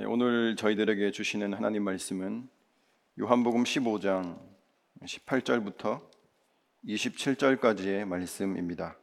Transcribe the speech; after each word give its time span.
네, 0.00 0.06
오늘 0.06 0.56
저희들에게 0.56 1.10
주시는 1.10 1.52
하나님 1.52 1.84
말씀은 1.84 2.48
요한복음 3.20 3.64
15장 3.64 4.38
18절부터 5.04 6.00
27절까지의 6.86 8.06
말씀입니다. 8.06 8.96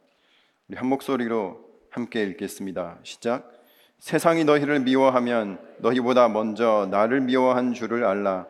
우리 0.68 0.76
한 0.76 0.88
목소리로 0.88 1.64
함께 1.90 2.24
읽겠습니다. 2.24 2.98
시작. 3.04 3.48
세상이 4.00 4.42
너희를 4.42 4.80
미워하면 4.80 5.60
너희보다 5.78 6.28
먼저 6.28 6.88
나를 6.90 7.20
미워한 7.20 7.74
줄을 7.74 8.04
알라. 8.04 8.48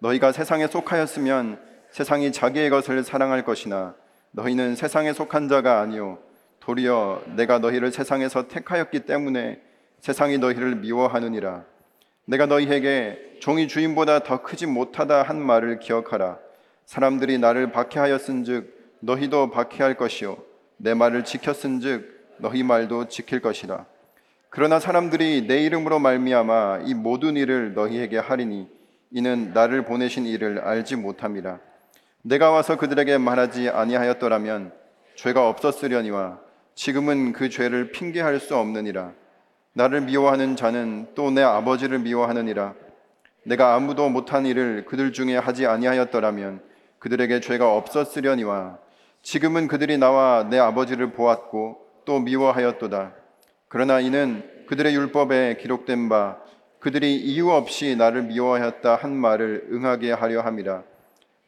너희가 0.00 0.32
세상에 0.32 0.66
속하였으면 0.66 1.60
세상이 1.92 2.32
자기의 2.32 2.70
것을 2.70 3.04
사랑할 3.04 3.44
것이나 3.44 3.94
너희는 4.32 4.74
세상에 4.74 5.12
속한 5.12 5.46
자가 5.46 5.80
아니요 5.80 6.18
도리어 6.58 7.22
내가 7.36 7.60
너희를 7.60 7.92
세상에서 7.92 8.48
택하였기 8.48 9.06
때문에 9.06 9.62
세상이 10.00 10.38
너희를 10.38 10.74
미워하느니라. 10.74 11.72
내가 12.26 12.46
너희에게 12.46 13.36
종이 13.40 13.68
주인보다 13.68 14.20
더 14.20 14.42
크지 14.42 14.66
못하다 14.66 15.22
한 15.22 15.40
말을 15.40 15.78
기억하라. 15.78 16.38
사람들이 16.86 17.38
나를 17.38 17.72
박해하였은즉 17.72 18.98
너희도 19.00 19.50
박해할 19.50 19.96
것이요 19.96 20.38
내 20.78 20.94
말을 20.94 21.24
지켰은즉 21.24 22.36
너희 22.38 22.62
말도 22.62 23.08
지킬 23.08 23.40
것이라. 23.40 23.86
그러나 24.48 24.78
사람들이 24.78 25.46
내 25.46 25.62
이름으로 25.64 25.98
말미암아 25.98 26.82
이 26.86 26.94
모든 26.94 27.36
일을 27.36 27.74
너희에게 27.74 28.18
하리니 28.18 28.68
이는 29.10 29.52
나를 29.52 29.84
보내신 29.84 30.26
이를 30.26 30.60
알지 30.60 30.96
못함이라. 30.96 31.58
내가 32.22 32.50
와서 32.50 32.76
그들에게 32.76 33.18
말하지 33.18 33.68
아니하였더라면 33.68 34.72
죄가 35.16 35.48
없었으려니와 35.48 36.40
지금은 36.74 37.32
그 37.32 37.48
죄를 37.50 37.92
핑계할 37.92 38.40
수 38.40 38.56
없느니라. 38.56 39.12
나를 39.74 40.02
미워하는 40.02 40.54
자는 40.56 41.08
또 41.14 41.30
내 41.30 41.42
아버지를 41.42 41.98
미워하느니라. 41.98 42.74
내가 43.44 43.74
아무도 43.74 44.08
못한 44.08 44.46
일을 44.46 44.84
그들 44.84 45.12
중에 45.12 45.36
하지 45.36 45.66
아니하였더라면 45.66 46.62
그들에게 47.00 47.40
죄가 47.40 47.74
없었으려니와 47.74 48.78
지금은 49.22 49.66
그들이 49.68 49.98
나와 49.98 50.46
내 50.48 50.58
아버지를 50.58 51.12
보았고 51.12 51.78
또 52.04 52.20
미워하였도다. 52.20 53.14
그러나 53.68 53.98
이는 54.00 54.48
그들의 54.68 54.94
율법에 54.94 55.56
기록된 55.60 56.08
바 56.08 56.38
그들이 56.78 57.16
이유 57.16 57.50
없이 57.50 57.96
나를 57.96 58.22
미워하였다 58.22 58.94
한 58.94 59.14
말을 59.16 59.68
응하게 59.72 60.12
하려 60.12 60.42
함이라. 60.42 60.84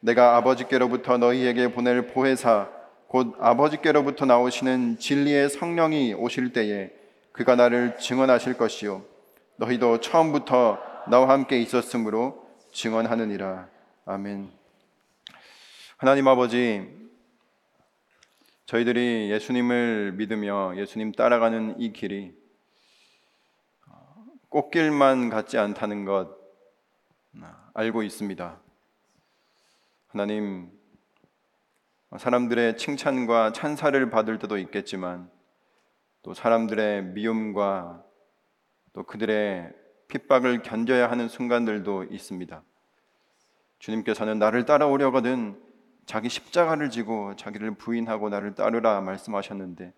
내가 0.01 0.35
아버지께로부터 0.35 1.17
너희에게 1.17 1.71
보낼 1.71 2.07
보혜사 2.07 2.69
곧 3.07 3.35
아버지께로부터 3.39 4.25
나오시는 4.25 4.97
진리의 4.99 5.49
성령이 5.49 6.13
오실 6.13 6.51
때에 6.51 6.96
그가 7.37 7.55
나를 7.55 7.99
증언하실 7.99 8.57
것이요 8.57 9.05
너희도 9.57 9.99
처음부터 9.99 10.79
나와 11.07 11.29
함께 11.29 11.59
있었으므로 11.61 12.49
증언하느니라. 12.71 13.69
아멘. 14.05 14.51
하나님 15.97 16.27
아버지 16.27 16.91
저희들이 18.65 19.29
예수님을 19.29 20.13
믿으며 20.13 20.73
예수님 20.77 21.11
따라가는 21.11 21.79
이 21.79 21.93
길이 21.93 22.35
꽃길만 24.49 25.29
같지 25.29 25.59
않다는 25.59 26.05
것 26.05 26.35
알고 27.75 28.01
있습니다. 28.01 28.59
하나님 30.07 30.71
사람들의 32.17 32.77
칭찬과 32.77 33.51
찬사를 33.51 34.09
받을 34.09 34.39
때도 34.39 34.57
있겠지만 34.57 35.36
또 36.27 36.33
사람들의 36.33 37.03
미움과 37.13 38.03
또 38.91 39.03
그들의 39.03 39.71
핍박을 40.09 40.61
견뎌야 40.61 41.09
하는 41.09 41.29
순간들도 41.29 42.03
있습니다. 42.03 42.63
주님께서는 43.79 44.37
나를 44.37 44.65
따라오려거든 44.65 45.57
자기 46.05 46.27
십자가를 46.27 46.89
지고 46.89 47.33
자기를 47.37 47.75
부인하고 47.75 48.27
나를 48.27 48.55
따르라 48.55 48.99
말씀하셨는데 48.99 49.93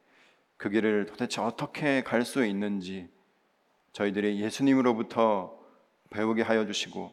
그 0.57 0.69
길을 0.69 1.07
도대체 1.07 1.41
어떻게 1.41 2.03
갈 2.03 2.23
수 2.23 2.45
있는지 2.45 3.09
저희들이 3.93 4.39
예수님으로부터 4.39 5.59
배우게 6.11 6.43
하여 6.43 6.67
주시고 6.67 7.11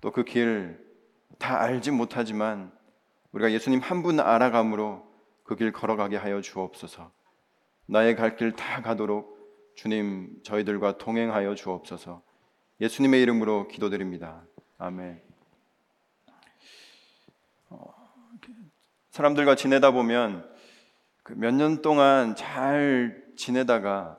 또 0.00 0.10
그 0.10 0.24
길 0.24 0.76
다 1.38 1.60
알지 1.60 1.92
못하지만 1.92 2.72
우리가 3.30 3.52
예수님 3.52 3.78
한 3.78 4.02
분 4.02 4.18
알아감으로 4.18 5.06
그 5.44 5.54
길 5.54 5.70
걸어가게 5.70 6.16
하여 6.16 6.40
주옵소서. 6.40 7.12
나의 7.86 8.16
갈 8.16 8.36
길 8.36 8.52
다 8.56 8.80
가도록 8.82 9.34
주님 9.76 10.40
저희들과 10.42 10.98
동행하여 10.98 11.54
주옵소서. 11.54 12.22
예수님의 12.80 13.22
이름으로 13.22 13.68
기도드립니다. 13.68 14.44
아멘. 14.78 15.20
어, 17.70 17.94
사람들과 19.10 19.54
지내다 19.54 19.90
보면 19.90 20.48
그 21.22 21.34
몇 21.34 21.52
년 21.54 21.82
동안 21.82 22.34
잘 22.36 23.22
지내다가 23.36 24.18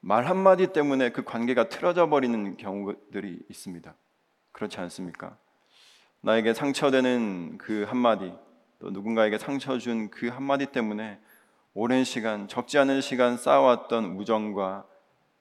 말 0.00 0.26
한마디 0.26 0.72
때문에 0.72 1.10
그 1.10 1.22
관계가 1.22 1.68
틀어져 1.68 2.08
버리는 2.08 2.56
경우들이 2.56 3.44
있습니다. 3.48 3.94
그렇지 4.50 4.80
않습니까? 4.80 5.38
나에게 6.22 6.54
상처되는 6.54 7.58
그 7.58 7.84
한마디, 7.84 8.32
또 8.78 8.90
누군가에게 8.90 9.38
상처 9.38 9.78
준 9.78 10.10
그 10.10 10.28
한마디 10.28 10.66
때문에 10.66 11.20
오랜 11.74 12.04
시간, 12.04 12.48
적지 12.48 12.78
않은 12.78 13.00
시간 13.00 13.36
쌓아왔던 13.38 14.16
우정과 14.16 14.86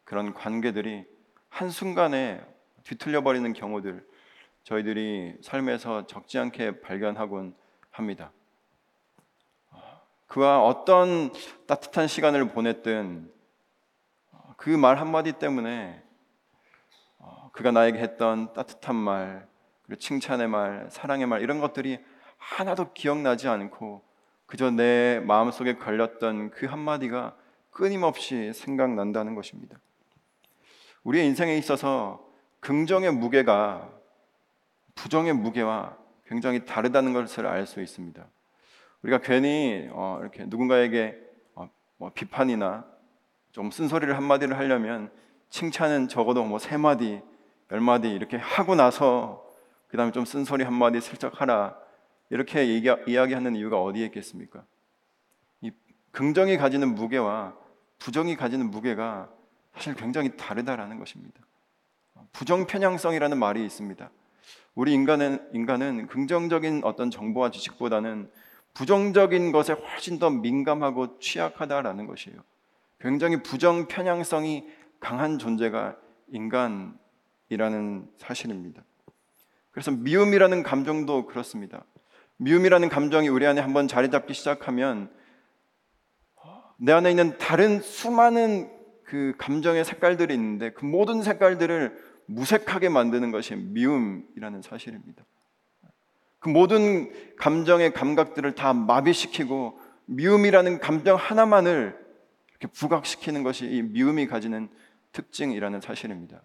그런 0.06 0.34
관계들이 0.34 1.06
한순간에 1.50 2.42
뒤틀려 2.84 3.22
버리는 3.22 3.52
경우들 3.52 4.08
저희들이 4.64 5.36
삶에서 5.42 6.08
적지 6.08 6.40
않게 6.40 6.80
발견하곤 6.82 7.54
합니다. 7.90 8.32
그와 10.28 10.64
어떤 10.64 11.34
따뜻한 11.68 12.08
시간을 12.08 12.48
보냈든 12.50 13.30
그 14.56 14.70
말 14.78 15.00
한마디 15.00 15.34
때문에 15.34 16.02
그가 17.52 17.72
나에게 17.72 18.00
했던 18.00 18.54
따뜻한 18.54 18.96
말, 18.96 19.48
그리고 19.86 20.00
칭찬의 20.00 20.48
말, 20.48 20.88
사랑의 20.92 21.26
말 21.26 21.42
이런 21.42 21.60
것들이 21.60 22.00
하나도 22.38 22.94
기억나지 22.94 23.50
않고 23.50 24.02
그저 24.52 24.70
내 24.70 25.22
마음속에 25.22 25.78
걸렸던 25.78 26.50
그 26.50 26.66
한마디가 26.66 27.38
끊임없이 27.70 28.52
생각난다는 28.54 29.34
것입니다. 29.34 29.80
우리의 31.06 31.26
인생에 31.28 31.56
있어서 31.56 32.30
긍정의 32.60 33.14
무게가 33.14 33.90
부정의 34.94 35.32
무게와 35.32 35.96
굉장히 36.26 36.66
다르다는 36.66 37.14
것을 37.14 37.48
알 37.48 37.66
수 37.66 37.82
있습니다. 37.82 38.28
우리가 39.04 39.20
괜히 39.20 39.88
어, 39.94 40.18
이렇게 40.20 40.44
누군가에게 40.46 41.18
어, 41.56 41.70
뭐 41.96 42.12
비판이나 42.14 42.86
좀 43.54 43.72
쓴소리를 43.72 44.14
한 44.14 44.26
마디를 44.26 44.58
하려면 44.58 45.14
칭찬은 45.50 46.10
적어도 46.10 46.44
뭐 46.44 46.60
세 46.60 46.76
마디, 46.76 47.22
열 47.72 47.80
마디 47.80 48.10
이렇게 48.12 48.36
하고 48.36 48.76
나서 48.76 49.50
그 49.88 49.96
다음에 49.96 50.12
좀 50.12 50.26
쓴소리 50.26 50.66
한 50.66 50.74
마디 50.74 51.00
슬쩍 51.00 51.40
하라 51.40 51.81
이렇게 52.32 52.68
얘기, 52.70 52.90
이야기하는 53.08 53.56
이유가 53.56 53.82
어디에 53.82 54.06
있겠습니까? 54.06 54.64
이 55.60 55.70
긍정이 56.12 56.58
가지는 56.58 56.96
무게와 56.96 57.54
부정이 58.00 58.38
가지는 58.38 58.72
무게가 58.72 59.30
사실 59.74 59.94
굉장히 59.96 60.36
다르다라는 60.38 60.98
것입니다. 60.98 61.42
부정 62.32 62.66
편향성이라는 62.66 63.38
말이 63.38 63.64
있습니다. 63.66 64.10
우리 64.76 64.94
인간은 64.94 65.50
인간은 65.54 66.08
긍정적인 66.08 66.82
어떤 66.86 67.12
정보와 67.12 67.52
지식보다는 67.52 68.32
부정적인 68.74 69.52
것에 69.52 69.74
훨씬 69.74 70.18
더 70.18 70.30
민감하고 70.30 71.20
취약하다라는 71.20 72.08
것이에요. 72.08 72.40
굉장히 73.02 73.44
부정 73.44 73.88
편향성이 73.90 74.66
강한 75.02 75.38
존재가 75.38 75.98
인간이라는 76.30 78.10
사실입니다. 78.18 78.84
그래서 79.72 79.92
미움이라는 79.92 80.64
감정도 80.64 81.26
그렇습니다. 81.26 81.84
미움이라는 82.42 82.90
감정이 82.90 83.30
우리 83.30 83.46
안에 83.46 83.62
한번 83.62 83.88
자리 83.88 84.10
잡기 84.10 84.34
시작하면 84.34 85.12
내 86.78 86.92
안에 86.92 87.12
있는 87.12 87.38
다른 87.38 87.80
수많은 87.82 88.68
그 89.04 89.36
감정의 89.38 89.86
색깔들이 89.86 90.34
있는데 90.34 90.72
그 90.72 90.84
모든 90.84 91.22
색깔들을 91.22 91.96
무색하게 92.26 92.90
만드는 92.90 93.30
것이 93.30 93.56
미움이라는 93.56 94.64
사실입니다. 94.64 95.24
그 96.40 96.50
모든 96.50 97.12
감정의 97.36 97.94
감각들을 97.94 98.56
다 98.56 98.74
마비시키고 98.74 99.80
미움이라는 100.06 100.80
감정 100.80 101.18
하나만을 101.18 101.96
이렇게 102.50 102.68
부각시키는 102.74 103.44
것이 103.44 103.68
이 103.68 103.84
미움이 103.84 104.26
가지는 104.26 104.68
특징이라는 105.12 105.80
사실입니다. 105.80 106.42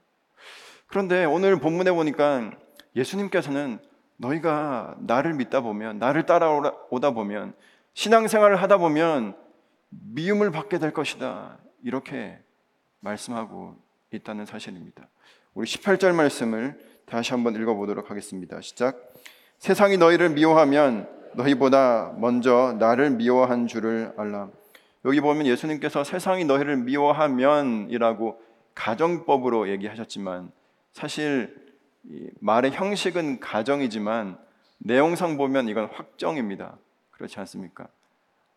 그런데 0.89 1.25
오늘 1.25 1.59
본문에 1.59 1.91
보니까 1.93 2.51
예수님께서는 2.95 3.79
너희가 4.17 4.97
나를 4.99 5.35
믿다 5.35 5.61
보면 5.61 5.99
나를 5.99 6.27
따라오다 6.27 7.11
보면 7.11 7.55
신앙생활을 7.95 8.57
하다 8.57 8.79
보면 8.79 9.37
미움을 9.91 10.51
받게 10.51 10.79
될 10.79 10.93
것이다. 10.93 11.59
이렇게 11.83 12.39
말씀하고 13.01 13.77
있다는 14.13 14.47
사실입니다. 14.47 15.09
우리 15.55 15.67
18절 15.67 16.15
말씀을 16.15 16.79
다시 17.07 17.33
한번 17.33 17.55
읽어보도록 17.55 18.11
하겠습니다. 18.11 18.61
시작. 18.61 18.99
세상이 19.59 19.97
너희를 19.97 20.31
미워하면 20.31 21.09
너희보다 21.35 22.15
먼저 22.19 22.77
나를 22.79 23.11
미워한 23.11 23.67
줄을 23.67 24.13
알라. 24.17 24.51
여기 25.05 25.21
보면 25.21 25.47
예수님께서 25.47 26.05
세상이 26.05 26.45
너희를 26.45 26.79
미워하면이라고 26.79 28.43
가정법으로 28.75 29.69
얘기하셨지만 29.71 30.51
사실 30.93 31.66
말의 32.41 32.73
형식은 32.73 33.41
가정이지만 33.41 34.39
내용상 34.79 35.37
보면 35.37 35.69
이건 35.69 35.87
확정입니다. 35.87 36.77
그렇지 37.11 37.39
않습니까? 37.41 37.89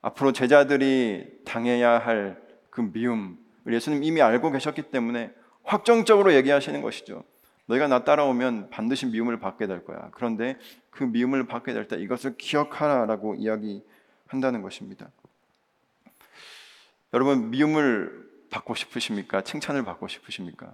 앞으로 0.01 0.31
제자들이 0.31 1.41
당해야 1.45 1.99
할 1.99 2.49
그 2.69 2.91
미움, 2.93 3.37
예수님 3.67 4.03
이미 4.03 4.21
알고 4.21 4.51
계셨기 4.51 4.83
때문에 4.83 5.33
확정적으로 5.63 6.33
얘기하시는 6.33 6.81
것이죠. 6.81 7.25
너희가 7.65 7.87
나 7.87 8.03
따라오면 8.03 8.69
반드시 8.69 9.05
미움을 9.05 9.39
받게 9.39 9.67
될 9.67 9.83
거야. 9.83 10.09
그런데 10.13 10.57
그 10.89 11.03
미움을 11.03 11.45
받게 11.45 11.73
될 11.73 11.87
때 11.87 11.97
이것을 11.97 12.37
기억하라라고 12.37 13.35
이야기한다는 13.35 14.61
것입니다. 14.61 15.09
여러분 17.13 17.51
미움을 17.51 18.29
받고 18.49 18.75
싶으십니까? 18.75 19.41
칭찬을 19.41 19.83
받고 19.83 20.07
싶으십니까? 20.07 20.71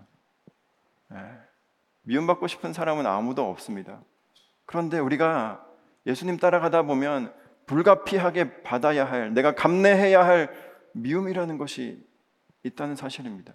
네. 1.09 1.17
미움 2.05 2.27
받고 2.27 2.47
싶은 2.47 2.71
사람은 2.71 3.05
아무도 3.05 3.49
없습니다. 3.49 4.01
그런데 4.65 4.99
우리가 4.99 5.65
예수님 6.05 6.37
따라가다 6.37 6.83
보면 6.83 7.33
불가피하게 7.65 8.61
받아야 8.61 9.05
할, 9.05 9.33
내가 9.33 9.55
감내해야 9.55 10.23
할 10.25 10.49
미움이라는 10.93 11.57
것이 11.57 12.07
있다는 12.63 12.95
사실입니다. 12.95 13.53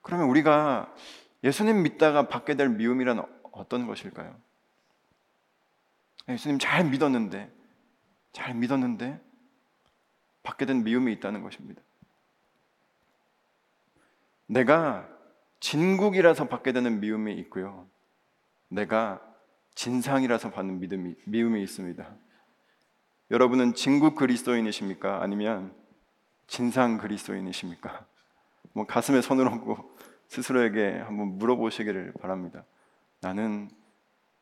그러면 0.00 0.28
우리가 0.28 0.94
예수님 1.42 1.82
믿다가 1.82 2.28
받게 2.28 2.54
될 2.54 2.68
미움이란 2.68 3.24
어떤 3.52 3.86
것일까요? 3.86 4.36
예수님 6.28 6.58
잘 6.58 6.84
믿었는데, 6.84 7.50
잘 8.32 8.54
믿었는데, 8.54 9.20
받게 10.42 10.66
된 10.66 10.84
미움이 10.84 11.12
있다는 11.14 11.42
것입니다. 11.42 11.82
내가 14.46 15.08
진국이라서 15.64 16.48
받게 16.48 16.72
되는 16.72 17.00
미움이 17.00 17.32
있고요. 17.36 17.86
내가 18.68 19.22
진상이라서 19.74 20.50
받는 20.50 20.78
믿음이, 20.78 21.14
미움이 21.24 21.62
있습니다. 21.62 22.06
여러분은 23.30 23.72
진국 23.72 24.14
그리스도인이십니까? 24.14 25.22
아니면 25.22 25.74
진상 26.46 26.98
그리스도인이십니까? 26.98 28.04
뭐 28.74 28.84
가슴에 28.84 29.22
손을 29.22 29.48
얹고 29.48 29.96
스스로에게 30.28 30.98
한번 30.98 31.38
물어보시기를 31.38 32.12
바랍니다. 32.20 32.64
나는 33.22 33.70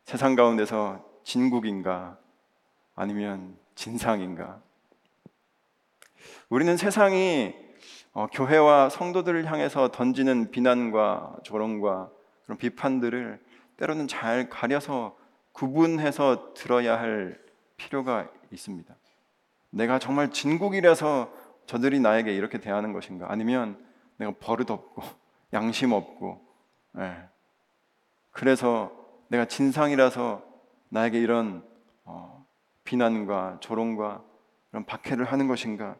세상 0.03 0.35
가운데서 0.35 1.09
진국인가? 1.23 2.19
아니면 2.97 3.57
진상인가? 3.77 4.61
우리는 6.49 6.77
세상이 6.77 7.55
어, 8.15 8.27
교회와 8.27 8.91
성도들을 8.91 9.51
향해서 9.51 9.89
던지는 9.89 10.51
비난과 10.51 11.37
조롱과 11.45 12.11
그런 12.45 12.59
비판들을 12.59 13.43
때로는 13.79 14.07
잘 14.07 14.51
가려서 14.51 15.17
구분해서 15.53 16.53
들어야 16.55 16.99
할 17.01 17.41
필요가 17.77 18.29
있습니다. 18.51 18.95
내가 19.71 19.99
정말 19.99 20.31
진국이라서 20.31 21.33
저들이 21.65 22.01
나에게 22.01 22.35
이렇게 22.35 22.59
대하는 22.59 22.93
것인가? 22.93 23.27
아니면 23.31 23.83
내가 24.19 24.33
버릇 24.39 24.71
없고 24.71 25.03
양심 25.55 25.93
없고, 25.93 26.45
예. 26.99 27.17
그래서 28.31 28.93
내가 29.29 29.47
진상이라서 29.47 30.43
나에게 30.91 31.19
이런 31.19 31.65
어, 32.05 32.45
비난과 32.85 33.59
조롱과 33.61 34.23
이런 34.73 34.85
박해를 34.85 35.25
하는 35.25 35.49
것인가? 35.49 35.97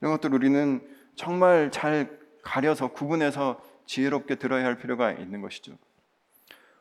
이런 0.00 0.12
것들 0.12 0.34
우리는 0.34 0.80
정말 1.14 1.70
잘 1.70 2.18
가려서 2.42 2.88
구분해서 2.88 3.62
지혜롭게 3.86 4.36
들어야 4.36 4.64
할 4.64 4.78
필요가 4.78 5.12
있는 5.12 5.40
것이죠. 5.40 5.76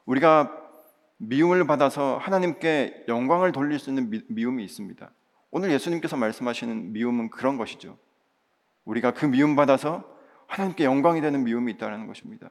우리가 0.06 0.58
미움을 1.18 1.68
받아서 1.68 2.18
하나님께 2.18 3.06
영광을 3.08 3.52
돌릴 3.52 3.78
수 3.80 3.90
있는 3.90 4.10
미, 4.10 4.46
움이 4.46 4.64
있습니다. 4.64 5.10
오늘 5.52 5.72
예수님께서 5.72 6.18
말씀하시는 6.18 6.94
미움은 6.94 7.30
그런 7.30 7.58
것이죠. 7.58 7.98
우리가 8.86 9.14
그 9.14 9.26
미움 9.26 9.56
받아서 9.56 10.04
하나님께 10.48 10.84
영광이 10.84 11.22
되는 11.22 11.44
미움이 11.44 11.74
있다는 11.74 12.08
것입니다. 12.08 12.50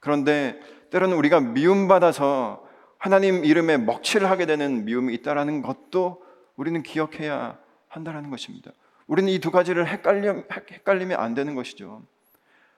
그런데 0.00 0.60
때로는 0.90 1.16
우리가 1.16 1.40
미움 1.40 1.88
받아서 1.88 2.68
하나님 2.98 3.44
이름에 3.44 3.78
먹칠을 3.78 4.28
하게 4.28 4.46
되는 4.46 4.84
미움이 4.84 5.14
있다라는 5.14 5.62
것도 5.62 6.22
우리는 6.56 6.82
기억해야 6.82 7.58
한다는 7.88 8.30
것입니다. 8.30 8.72
우리는 9.06 9.30
이 9.32 9.38
두 9.38 9.50
가지를 9.50 9.86
헷갈려, 9.86 10.42
헷갈리면 10.70 11.18
안 11.18 11.34
되는 11.34 11.54
것이죠. 11.54 12.02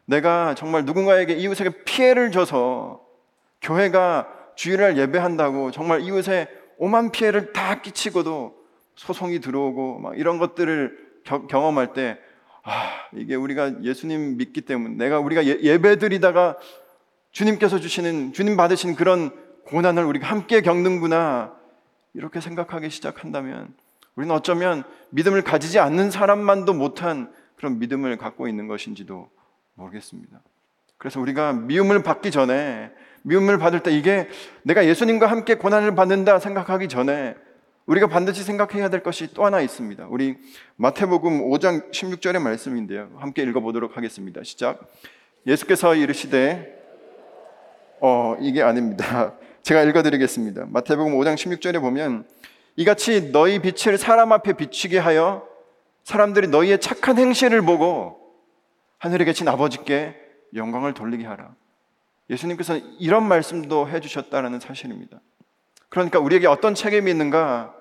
내가 0.04 0.54
정말 0.54 0.84
누군가에게 0.84 1.34
이웃에게 1.34 1.84
피해를 1.84 2.30
줘서 2.30 3.04
교회가 3.60 4.28
주일날 4.54 4.96
예배한다고 4.98 5.70
정말 5.70 6.00
이웃에 6.02 6.48
오만 6.78 7.10
피해를 7.10 7.52
다 7.52 7.80
끼치고도 7.80 8.54
소송이 8.94 9.40
들어오고 9.40 9.98
막 9.98 10.18
이런 10.18 10.38
것들을 10.38 11.06
겨, 11.24 11.46
경험할 11.46 11.92
때 11.92 12.18
아, 12.62 12.90
이게 13.12 13.34
우리가 13.34 13.82
예수님 13.82 14.36
믿기 14.38 14.62
때문에 14.62 14.94
내가 14.96 15.20
우리가 15.20 15.44
예, 15.44 15.78
배 15.78 15.96
드리다가 15.98 16.56
주님께서 17.30 17.78
주시는 17.78 18.32
주님 18.32 18.56
받으신 18.56 18.94
그런 18.94 19.30
고난을 19.66 20.04
우리가 20.04 20.26
함께 20.26 20.60
겪는구나 20.62 21.54
이렇게 22.14 22.40
생각하기 22.40 22.90
시작한다면 22.90 23.74
우리는 24.16 24.34
어쩌면 24.34 24.82
믿음을 25.10 25.42
가지지 25.42 25.78
않는 25.78 26.10
사람만도 26.10 26.74
못한 26.74 27.32
그런 27.56 27.78
믿음을 27.78 28.16
갖고 28.16 28.48
있는 28.48 28.66
것인지도 28.66 29.30
모르겠습니다. 29.74 30.40
그래서 30.98 31.20
우리가 31.20 31.52
미움을 31.52 32.02
받기 32.02 32.30
전에 32.30 32.90
미움을 33.22 33.58
받을 33.58 33.82
때 33.82 33.90
이게 33.92 34.28
내가 34.62 34.86
예수님과 34.86 35.26
함께 35.26 35.54
고난을 35.54 35.94
받는다 35.94 36.38
생각하기 36.38 36.88
전에 36.88 37.34
우리가 37.86 38.08
반드시 38.08 38.42
생각해야 38.42 38.88
될 38.88 39.02
것이 39.02 39.32
또 39.32 39.44
하나 39.44 39.60
있습니다. 39.60 40.06
우리 40.08 40.36
마태복음 40.76 41.48
5장 41.50 41.92
16절의 41.92 42.40
말씀인데요. 42.40 43.10
함께 43.18 43.42
읽어보도록 43.42 43.96
하겠습니다. 43.96 44.42
시작. 44.42 44.80
예수께서 45.46 45.94
이르시되 45.94 46.74
어 48.00 48.36
이게 48.40 48.62
아닙니다. 48.62 49.34
제가 49.62 49.82
읽어드리겠습니다. 49.82 50.66
마태복음 50.70 51.14
5장 51.14 51.34
16절에 51.34 51.80
보면 51.80 52.24
이같이 52.76 53.32
너희 53.32 53.58
빛을 53.58 53.98
사람 53.98 54.32
앞에 54.32 54.52
비추게 54.52 54.98
하여 54.98 55.46
사람들이 56.04 56.48
너희의 56.48 56.80
착한 56.80 57.18
행실을 57.18 57.62
보고 57.62 58.18
하늘에 58.98 59.24
계신 59.24 59.48
아버지께 59.48 60.14
영광을 60.54 60.94
돌리게 60.94 61.26
하라. 61.26 61.54
예수님께서 62.30 62.78
이런 62.98 63.26
말씀도 63.26 63.88
해주셨다는 63.88 64.60
사실입니다. 64.60 65.20
그러니까 65.88 66.18
우리에게 66.18 66.46
어떤 66.46 66.74
책임이 66.74 67.10
있는가? 67.10 67.74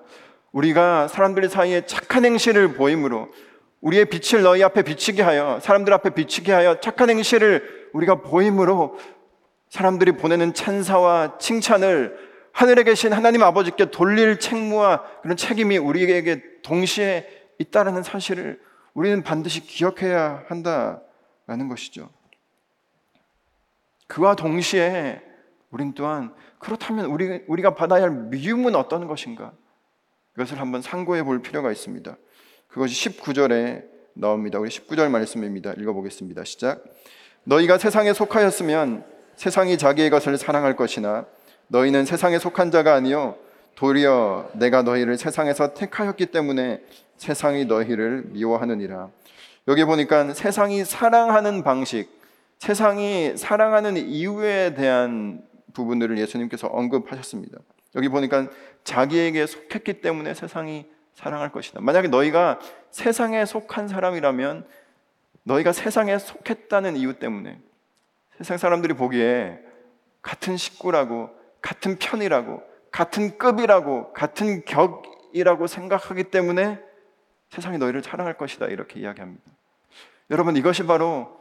우리가 0.52 1.08
사람들 1.08 1.48
사이에 1.48 1.84
착한 1.86 2.24
행실을 2.24 2.74
보임으로 2.74 3.28
우리의 3.80 4.06
빛을 4.06 4.42
너희 4.42 4.62
앞에 4.62 4.82
비치게 4.82 5.22
하여 5.22 5.60
사람들 5.60 5.92
앞에 5.92 6.10
비치게 6.10 6.52
하여 6.52 6.80
착한 6.80 7.10
행실을 7.10 7.90
우리가 7.92 8.22
보임으로 8.22 8.98
사람들이 9.68 10.12
보내는 10.12 10.54
찬사와 10.54 11.38
칭찬을 11.38 12.16
하늘에 12.56 12.84
계신 12.84 13.12
하나님 13.12 13.42
아버지께 13.42 13.90
돌릴 13.90 14.40
책무와 14.40 15.20
그런 15.20 15.36
책임이 15.36 15.76
우리에게 15.76 16.62
동시에 16.62 17.28
있다라는 17.58 18.02
사실을 18.02 18.58
우리는 18.94 19.22
반드시 19.22 19.60
기억해야 19.60 20.42
한다라는 20.48 21.68
것이죠. 21.68 22.08
그와 24.06 24.36
동시에 24.36 25.20
우린 25.70 25.92
또한 25.92 26.34
그렇다면 26.58 27.04
우리, 27.06 27.42
우리가 27.46 27.74
받아야 27.74 28.04
할 28.04 28.10
미움은 28.10 28.74
어떤 28.74 29.06
것인가? 29.06 29.52
이것을 30.34 30.58
한번 30.58 30.80
상고해 30.80 31.24
볼 31.24 31.42
필요가 31.42 31.70
있습니다. 31.70 32.16
그것이 32.68 33.10
19절에 33.10 33.84
나옵니다. 34.14 34.58
우리 34.58 34.70
19절 34.70 35.10
말씀입니다. 35.10 35.74
읽어보겠습니다. 35.74 36.44
시작. 36.44 36.82
너희가 37.44 37.76
세상에 37.76 38.14
속하였으면 38.14 39.04
세상이 39.34 39.76
자기의 39.76 40.08
것을 40.08 40.38
사랑할 40.38 40.74
것이나 40.74 41.26
너희는 41.68 42.04
세상에 42.04 42.38
속한 42.38 42.70
자가 42.70 42.94
아니요 42.94 43.36
도리어 43.74 44.50
내가 44.54 44.82
너희를 44.82 45.18
세상에서 45.18 45.74
택하였기 45.74 46.26
때문에 46.26 46.82
세상이 47.18 47.66
너희를 47.66 48.24
미워하느니라. 48.28 49.10
여기 49.68 49.84
보니까 49.84 50.32
세상이 50.32 50.84
사랑하는 50.84 51.62
방식, 51.62 52.08
세상이 52.58 53.36
사랑하는 53.36 53.96
이유에 53.96 54.74
대한 54.74 55.42
부분들을 55.74 56.16
예수님께서 56.18 56.68
언급하셨습니다. 56.68 57.58
여기 57.96 58.08
보니까 58.08 58.48
자기에게 58.84 59.46
속했기 59.46 60.00
때문에 60.00 60.34
세상이 60.34 60.86
사랑할 61.14 61.50
것이다. 61.50 61.80
만약에 61.80 62.08
너희가 62.08 62.60
세상에 62.90 63.44
속한 63.44 63.88
사람이라면 63.88 64.66
너희가 65.42 65.72
세상에 65.72 66.18
속했다는 66.18 66.96
이유 66.96 67.14
때문에 67.14 67.58
세상 68.38 68.56
사람들이 68.56 68.94
보기에 68.94 69.58
같은 70.22 70.56
식구라고, 70.56 71.30
같은 71.66 71.98
편이라고, 71.98 72.62
같은 72.92 73.38
급이라고, 73.38 74.12
같은 74.12 74.64
격이라고 74.64 75.66
생각하기 75.66 76.24
때문에 76.30 76.80
세상이 77.50 77.78
너희를 77.78 78.04
사랑할 78.04 78.38
것이다. 78.38 78.66
이렇게 78.66 79.00
이야기합니다. 79.00 79.42
여러분, 80.30 80.54
이것이 80.56 80.86
바로 80.86 81.40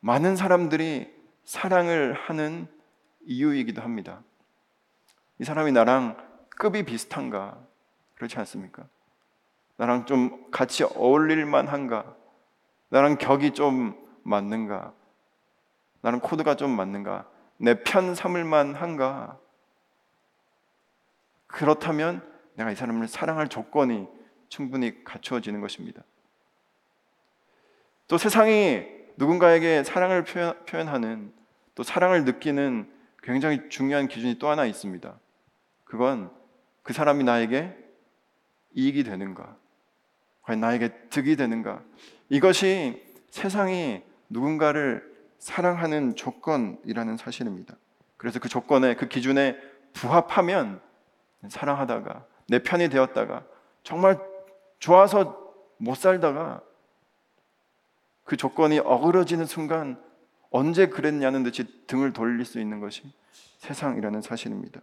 많은 0.00 0.34
사람들이 0.34 1.14
사랑을 1.44 2.14
하는 2.14 2.68
이유이기도 3.26 3.82
합니다. 3.82 4.22
이 5.40 5.44
사람이 5.44 5.72
나랑 5.72 6.16
급이 6.56 6.84
비슷한가? 6.84 7.58
그렇지 8.14 8.38
않습니까? 8.38 8.86
나랑 9.76 10.06
좀 10.06 10.50
같이 10.50 10.84
어울릴만 10.84 11.68
한가? 11.68 12.16
나랑 12.88 13.18
격이 13.18 13.50
좀 13.50 13.94
맞는가? 14.22 14.94
나랑 16.00 16.20
코드가 16.20 16.56
좀 16.56 16.70
맞는가? 16.70 17.28
내 17.58 17.74
편 17.84 18.14
삼을만 18.14 18.74
한가? 18.74 19.38
그렇다면 21.46 22.22
내가 22.54 22.70
이 22.70 22.76
사람을 22.76 23.08
사랑할 23.08 23.48
조건이 23.48 24.06
충분히 24.48 25.04
갖추어지는 25.04 25.60
것입니다. 25.60 26.02
또 28.08 28.18
세상이 28.18 28.86
누군가에게 29.16 29.82
사랑을 29.82 30.24
표현, 30.24 30.88
하는 30.88 31.32
또 31.74 31.82
사랑을 31.82 32.24
느끼는 32.24 32.90
굉장히 33.22 33.68
중요한 33.68 34.08
기준이 34.08 34.38
또 34.38 34.48
하나 34.48 34.64
있습니다. 34.66 35.18
그건 35.84 36.30
그 36.82 36.92
사람이 36.92 37.24
나에게 37.24 37.76
이익이 38.74 39.04
되는가, 39.04 39.56
과연 40.42 40.60
나에게 40.60 41.08
득이 41.10 41.36
되는가. 41.36 41.82
이것이 42.28 43.02
세상이 43.30 44.02
누군가를 44.28 45.16
사랑하는 45.38 46.14
조건이라는 46.14 47.16
사실입니다. 47.16 47.76
그래서 48.16 48.38
그 48.38 48.48
조건에 48.48 48.94
그 48.94 49.08
기준에 49.08 49.58
부합하면 49.92 50.80
사랑하다가 51.50 52.24
내 52.48 52.62
편이 52.62 52.88
되었다가 52.88 53.44
정말 53.82 54.18
좋아서 54.78 55.54
못 55.78 55.96
살다가 55.96 56.62
그 58.24 58.36
조건이 58.36 58.78
어그러지는 58.78 59.46
순간 59.46 60.02
언제 60.50 60.86
그랬냐는 60.86 61.42
듯이 61.42 61.64
등을 61.86 62.12
돌릴 62.12 62.44
수 62.44 62.60
있는 62.60 62.80
것이 62.80 63.02
세상이라는 63.58 64.20
사실입니다. 64.20 64.80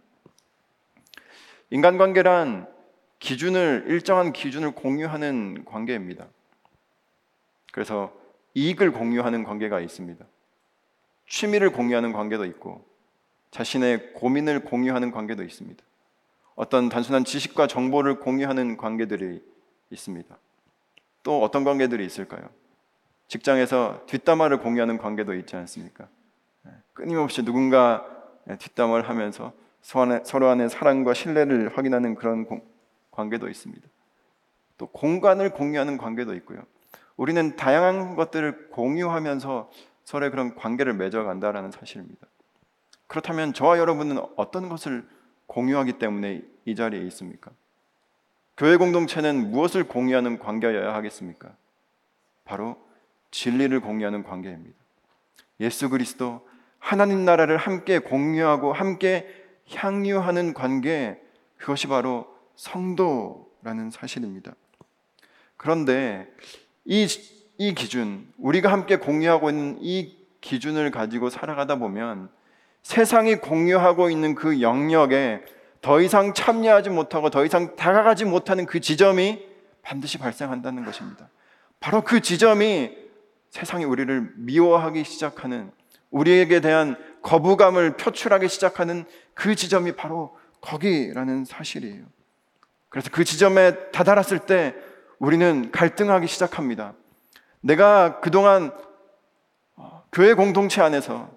인간관계란 1.70 2.68
기준을 3.18 3.86
일정한 3.88 4.32
기준을 4.32 4.72
공유하는 4.72 5.64
관계입니다. 5.64 6.26
그래서 7.72 8.12
이익을 8.54 8.92
공유하는 8.92 9.44
관계가 9.44 9.80
있습니다. 9.80 10.24
취미를 11.26 11.70
공유하는 11.70 12.12
관계도 12.12 12.44
있고 12.46 12.86
자신의 13.50 14.12
고민을 14.14 14.60
공유하는 14.60 15.10
관계도 15.10 15.42
있습니다. 15.42 15.82
어떤 16.54 16.88
단순한 16.88 17.24
지식과 17.24 17.66
정보를 17.66 18.20
공유하는 18.20 18.76
관계들이 18.76 19.42
있습니다. 19.90 20.36
또 21.22 21.42
어떤 21.42 21.64
관계들이 21.64 22.04
있을까요? 22.04 22.48
직장에서 23.28 24.02
뒷담화를 24.06 24.58
공유하는 24.58 24.98
관계도 24.98 25.34
있지 25.34 25.56
않습니까? 25.56 26.06
네, 26.62 26.72
끊임없이 26.92 27.42
누군가 27.44 28.06
뒷담화를 28.58 29.08
하면서 29.08 29.52
서로 29.80 30.48
안의 30.48 30.70
사랑과 30.70 31.14
신뢰를 31.14 31.76
확인하는 31.76 32.14
그런 32.14 32.46
관계도 33.10 33.48
있습니다. 33.48 33.86
또 34.76 34.86
공간을 34.88 35.50
공유하는 35.50 35.98
관계도 35.98 36.34
있고요. 36.36 36.62
우리는 37.16 37.56
다양한 37.56 38.16
것들을 38.16 38.70
공유하면서 38.70 39.70
서로의 40.04 40.30
그런 40.30 40.54
관계를 40.54 40.94
맺어간다라는 40.94 41.70
사실입니다. 41.70 42.26
그렇다면 43.06 43.52
저와 43.52 43.78
여러분은 43.78 44.18
어떤 44.36 44.68
것을 44.68 45.06
공유하기 45.46 45.94
때문에 45.94 46.42
이 46.64 46.74
자리에 46.74 47.00
있습니까? 47.06 47.50
교회 48.56 48.76
공동체는 48.76 49.50
무엇을 49.50 49.84
공유하는 49.84 50.38
관계여야 50.38 50.94
하겠습니까? 50.94 51.56
바로 52.44 52.76
진리를 53.30 53.78
공유하는 53.80 54.22
관계입니다. 54.22 54.76
예수 55.60 55.88
그리스도 55.88 56.46
하나님 56.78 57.24
나라를 57.24 57.56
함께 57.56 57.98
공유하고 57.98 58.72
함께 58.72 59.26
향유하는 59.70 60.54
관계 60.54 61.20
그것이 61.56 61.86
바로 61.86 62.26
성도라는 62.56 63.90
사실입니다. 63.90 64.54
그런데 65.56 66.30
이, 66.84 67.06
이 67.56 67.74
기준, 67.74 68.30
우리가 68.38 68.70
함께 68.70 68.96
공유하고 68.96 69.50
있는 69.50 69.78
이 69.80 70.16
기준을 70.40 70.90
가지고 70.90 71.30
살아가다 71.30 71.76
보면 71.76 72.28
세상이 72.84 73.36
공유하고 73.36 74.10
있는 74.10 74.34
그 74.34 74.60
영역에 74.60 75.42
더 75.80 76.00
이상 76.00 76.32
참여하지 76.34 76.90
못하고 76.90 77.30
더 77.30 77.44
이상 77.44 77.76
다가가지 77.76 78.24
못하는 78.26 78.66
그 78.66 78.78
지점이 78.78 79.42
반드시 79.82 80.18
발생한다는 80.18 80.84
것입니다. 80.84 81.28
바로 81.80 82.02
그 82.02 82.20
지점이 82.20 82.96
세상이 83.50 83.84
우리를 83.84 84.32
미워하기 84.36 85.02
시작하는 85.04 85.72
우리에게 86.10 86.60
대한 86.60 86.96
거부감을 87.22 87.96
표출하기 87.96 88.48
시작하는 88.48 89.04
그 89.32 89.54
지점이 89.54 89.92
바로 89.92 90.36
거기라는 90.60 91.46
사실이에요. 91.46 92.04
그래서 92.90 93.10
그 93.10 93.24
지점에 93.24 93.90
다다랐을 93.92 94.40
때 94.40 94.74
우리는 95.18 95.70
갈등하기 95.72 96.26
시작합니다. 96.26 96.92
내가 97.60 98.20
그동안 98.20 98.72
어, 99.76 100.04
교회 100.12 100.34
공동체 100.34 100.82
안에서 100.82 101.33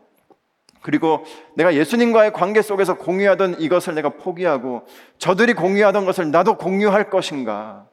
그리고 0.81 1.25
내가 1.55 1.73
예수님과의 1.75 2.33
관계 2.33 2.61
속에서 2.61 2.97
공유하던 2.97 3.59
이것을 3.59 3.95
내가 3.95 4.09
포기하고 4.09 4.85
저들이 5.17 5.53
공유하던 5.53 6.05
것을 6.05 6.31
나도 6.31 6.57
공유할 6.57 7.09
것인가? 7.09 7.87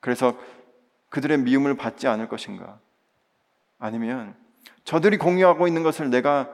그래서 0.00 0.36
그들의 1.10 1.38
미움을 1.38 1.76
받지 1.76 2.06
않을 2.08 2.28
것인가? 2.28 2.78
아니면 3.78 4.34
저들이 4.84 5.18
공유하고 5.18 5.66
있는 5.66 5.82
것을 5.82 6.10
내가 6.10 6.50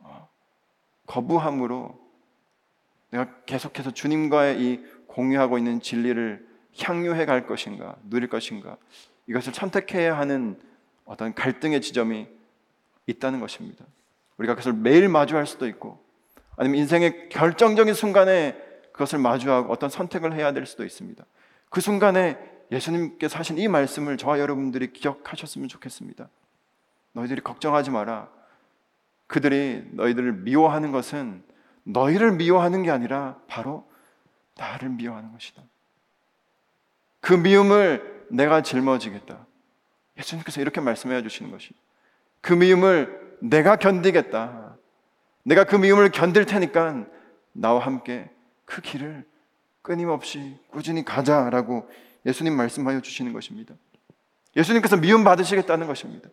어, 0.00 0.28
거부함으로 1.06 1.98
내가 3.10 3.28
계속해서 3.46 3.92
주님과의 3.92 4.60
이 4.60 4.84
공유하고 5.06 5.58
있는 5.58 5.80
진리를 5.80 6.46
향유해 6.78 7.24
갈 7.24 7.46
것인가, 7.46 7.96
누릴 8.04 8.28
것인가, 8.28 8.76
이것을 9.26 9.54
선택해야 9.54 10.18
하는 10.18 10.60
어떤 11.04 11.34
갈등의 11.34 11.80
지점이 11.80 12.26
있다는 13.06 13.40
것입니다. 13.40 13.84
우리가 14.38 14.54
그것을 14.54 14.72
매일 14.72 15.08
마주할 15.08 15.46
수도 15.46 15.66
있고, 15.66 16.04
아니면 16.56 16.80
인생의 16.80 17.28
결정적인 17.28 17.94
순간에 17.94 18.56
그것을 18.92 19.18
마주하고 19.18 19.72
어떤 19.72 19.90
선택을 19.90 20.34
해야 20.34 20.52
될 20.52 20.66
수도 20.66 20.84
있습니다. 20.84 21.24
그 21.68 21.80
순간에 21.80 22.38
예수님께서 22.72 23.38
하신 23.38 23.58
이 23.58 23.68
말씀을 23.68 24.16
저와 24.16 24.38
여러분들이 24.40 24.92
기억하셨으면 24.92 25.68
좋겠습니다. 25.68 26.28
너희들이 27.12 27.42
걱정하지 27.42 27.90
마라. 27.90 28.28
그들이 29.26 29.84
너희들을 29.92 30.32
미워하는 30.32 30.92
것은 30.92 31.42
너희를 31.84 32.32
미워하는 32.32 32.82
게 32.82 32.90
아니라 32.90 33.38
바로 33.46 33.88
나를 34.56 34.88
미워하는 34.90 35.32
것이다. 35.32 35.62
그 37.20 37.34
미움을 37.34 38.26
내가 38.30 38.62
짊어지겠다. 38.62 39.46
예수님께서 40.18 40.60
이렇게 40.60 40.80
말씀해 40.80 41.22
주시는 41.22 41.50
것이. 41.50 41.74
그 42.40 42.52
미움을 42.52 43.25
내가 43.40 43.76
견디겠다. 43.76 44.76
내가 45.44 45.64
그 45.64 45.76
미움을 45.76 46.10
견딜 46.10 46.44
테니까 46.44 47.06
나와 47.52 47.80
함께 47.80 48.28
그 48.64 48.80
길을 48.82 49.24
끊임없이 49.82 50.58
꾸준히 50.70 51.04
가자라고 51.04 51.88
예수님 52.26 52.54
말씀하여 52.56 53.00
주시는 53.00 53.32
것입니다. 53.32 53.74
예수님께서 54.56 54.96
미움 54.96 55.22
받으시겠다는 55.22 55.86
것입니다. 55.86 56.28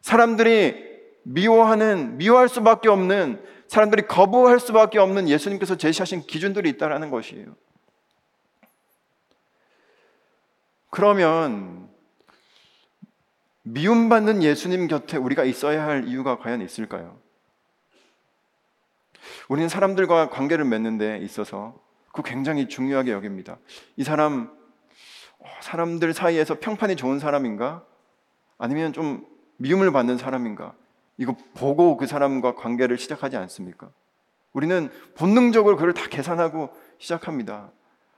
사람들이 0.00 0.92
미워하는, 1.22 2.18
미워할 2.18 2.48
수밖에 2.48 2.88
없는, 2.88 3.42
사람들이 3.68 4.06
거부할 4.06 4.60
수밖에 4.60 4.98
없는 4.98 5.28
예수님께서 5.28 5.76
제시하신 5.76 6.22
기준들이 6.22 6.68
있다는 6.70 7.10
것이에요. 7.10 7.56
그러면 10.90 11.83
미움받는 13.64 14.42
예수님 14.42 14.88
곁에 14.88 15.16
우리가 15.16 15.44
있어야 15.44 15.84
할 15.84 16.06
이유가 16.06 16.38
과연 16.38 16.60
있을까요? 16.60 17.18
우리는 19.48 19.68
사람들과 19.68 20.28
관계를 20.28 20.64
맺는 20.66 20.98
데 20.98 21.18
있어서 21.22 21.78
그 22.12 22.22
굉장히 22.22 22.68
중요하게 22.68 23.12
여깁니다. 23.12 23.56
이 23.96 24.04
사람, 24.04 24.50
어, 25.38 25.46
사람들 25.60 26.12
사이에서 26.12 26.60
평판이 26.60 26.96
좋은 26.96 27.18
사람인가? 27.18 27.84
아니면 28.58 28.92
좀 28.92 29.26
미움을 29.56 29.92
받는 29.92 30.18
사람인가? 30.18 30.74
이거 31.16 31.34
보고 31.54 31.96
그 31.96 32.06
사람과 32.06 32.54
관계를 32.54 32.98
시작하지 32.98 33.36
않습니까? 33.36 33.88
우리는 34.52 34.90
본능적으로 35.16 35.76
그걸 35.76 35.94
다 35.94 36.06
계산하고 36.06 36.70
시작합니다. 36.98 37.72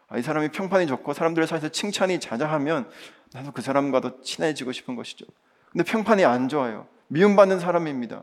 아, 0.08 0.18
이 0.18 0.22
사람이 0.22 0.50
평판이 0.50 0.86
좋고 0.86 1.12
사람들 1.12 1.46
사이에서 1.46 1.68
칭찬이 1.68 2.20
자자하면 2.20 2.88
나도 3.36 3.52
그 3.52 3.60
사람과 3.60 4.00
더 4.00 4.22
친해지고 4.22 4.72
싶은 4.72 4.96
것이죠. 4.96 5.26
근데 5.70 5.84
평판이 5.84 6.24
안 6.24 6.48
좋아요. 6.48 6.88
미움받는 7.08 7.60
사람입니다. 7.60 8.22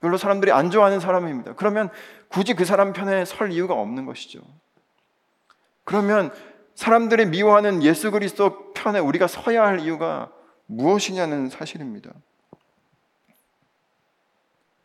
별로 0.00 0.18
사람들이 0.18 0.52
안 0.52 0.70
좋아하는 0.70 1.00
사람입니다. 1.00 1.54
그러면 1.54 1.88
굳이 2.28 2.52
그 2.52 2.66
사람 2.66 2.92
편에 2.92 3.24
설 3.24 3.50
이유가 3.50 3.72
없는 3.74 4.04
것이죠. 4.04 4.40
그러면 5.84 6.30
사람들이 6.74 7.26
미워하는 7.26 7.82
예수 7.82 8.10
그리스도 8.10 8.74
편에 8.74 8.98
우리가 8.98 9.26
서야 9.26 9.66
할 9.66 9.80
이유가 9.80 10.30
무엇이냐는 10.66 11.48
사실입니다. 11.48 12.10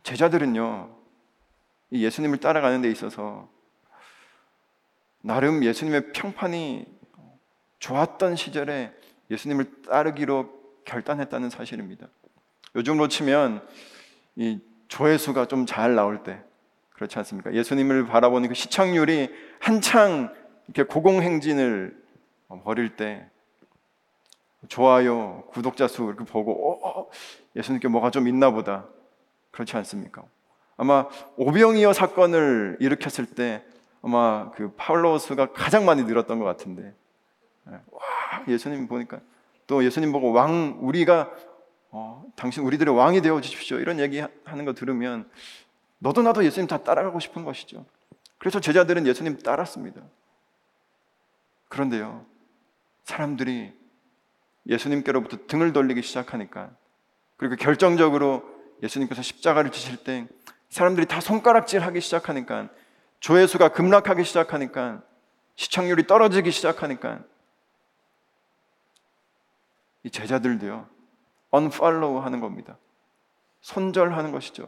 제자들은요, 0.04 0.96
이 1.92 2.06
예수님을 2.06 2.38
따라가는 2.38 2.82
데 2.82 2.89
있어서 2.89 3.50
나름 5.22 5.63
예수님의 5.63 6.13
평판이 6.13 6.86
좋았던 7.80 8.36
시절에 8.38 8.95
예수님을 9.29 9.84
따르기로 9.84 10.50
결단했다는 10.86 11.50
사실입니다. 11.50 12.08
요즘으로 12.75 13.08
치면 13.08 13.65
이 14.36 14.60
조회수가 14.88 15.48
좀 15.48 15.65
잘 15.65 15.96
나올 15.96 16.24
때 16.24 16.41
그렇지 16.91 17.17
않습니까? 17.20 17.53
예수님을 17.53 18.05
바라보는 18.05 18.50
그 18.50 18.55
시청률이 18.55 19.29
한창 19.60 20.34
이렇게 20.67 20.84
고공행진을 20.84 22.03
벌일 22.63 22.96
때 22.96 23.29
좋아요, 24.67 25.44
구독자 25.51 25.88
수 25.88 26.03
이렇게 26.03 26.24
보고 26.25 26.72
어, 26.72 27.01
어, 27.01 27.10
예수님께 27.55 27.88
뭐가 27.88 28.12
좀 28.12 28.27
있나 28.27 28.51
보다 28.51 28.86
그렇지 29.51 29.75
않습니까? 29.77 30.24
아마 30.77 31.08
오병이어 31.38 31.94
사건을 31.94 32.77
일으켰을 32.79 33.25
때 33.27 33.63
아마 34.01 34.51
그 34.51 34.72
팔로워 34.75 35.17
수가 35.17 35.51
가장 35.53 35.86
많이 35.86 36.03
늘었던 36.03 36.39
것 36.39 36.46
같은데 36.46 36.94
예, 37.70 37.79
와 38.36 38.44
예수님 38.48 38.88
보니까 38.88 39.20
또 39.68 39.84
예수님 39.84 40.12
보고 40.12 40.32
왕 40.32 40.77
우리가 40.82 41.32
어, 41.92 42.25
당신 42.36 42.63
우리들의 42.63 42.94
왕이 42.94 43.22
되어 43.22 43.39
주십시오 43.39 43.80
이런 43.80 44.00
얘기 44.00 44.22
하는 44.44 44.65
거 44.65 44.74
들으면 44.74 45.30
너도 46.00 46.22
나도 46.22 46.44
예수님 46.44 46.68
다 46.68 46.84
따라가고 46.84 47.20
싶은 47.20 47.46
것이죠. 47.46 47.86
그래서 48.38 48.60
제자들은 48.60 49.08
예수님 49.08 49.39
따랐습니다. 49.39 50.01
그런데요 51.70 52.25
사람들이 53.06 53.74
예수님께로부터 54.68 55.38
등을 55.48 55.74
돌리기 55.74 56.01
시작하니까 56.01 56.72
그리고 57.38 57.56
결정적으로 57.56 58.44
예수님께서 58.84 59.22
십자가를 59.22 59.72
지실 59.72 59.98
때 59.98 60.27
사람들이 60.70 61.06
다 61.06 61.22
손가락질하기 61.22 62.01
시작하니까 62.01 62.70
조회수가 63.20 63.70
급락하기 63.70 64.24
시작하니까 64.24 65.01
시청률이 65.56 66.08
떨어지기 66.08 66.51
시작하니까 66.51 67.24
이 70.06 70.12
제자들도요 70.12 70.88
unfollow 71.54 72.24
하는 72.24 72.40
겁니다. 72.40 72.78
손절하는 73.62 74.32
것이죠. 74.32 74.68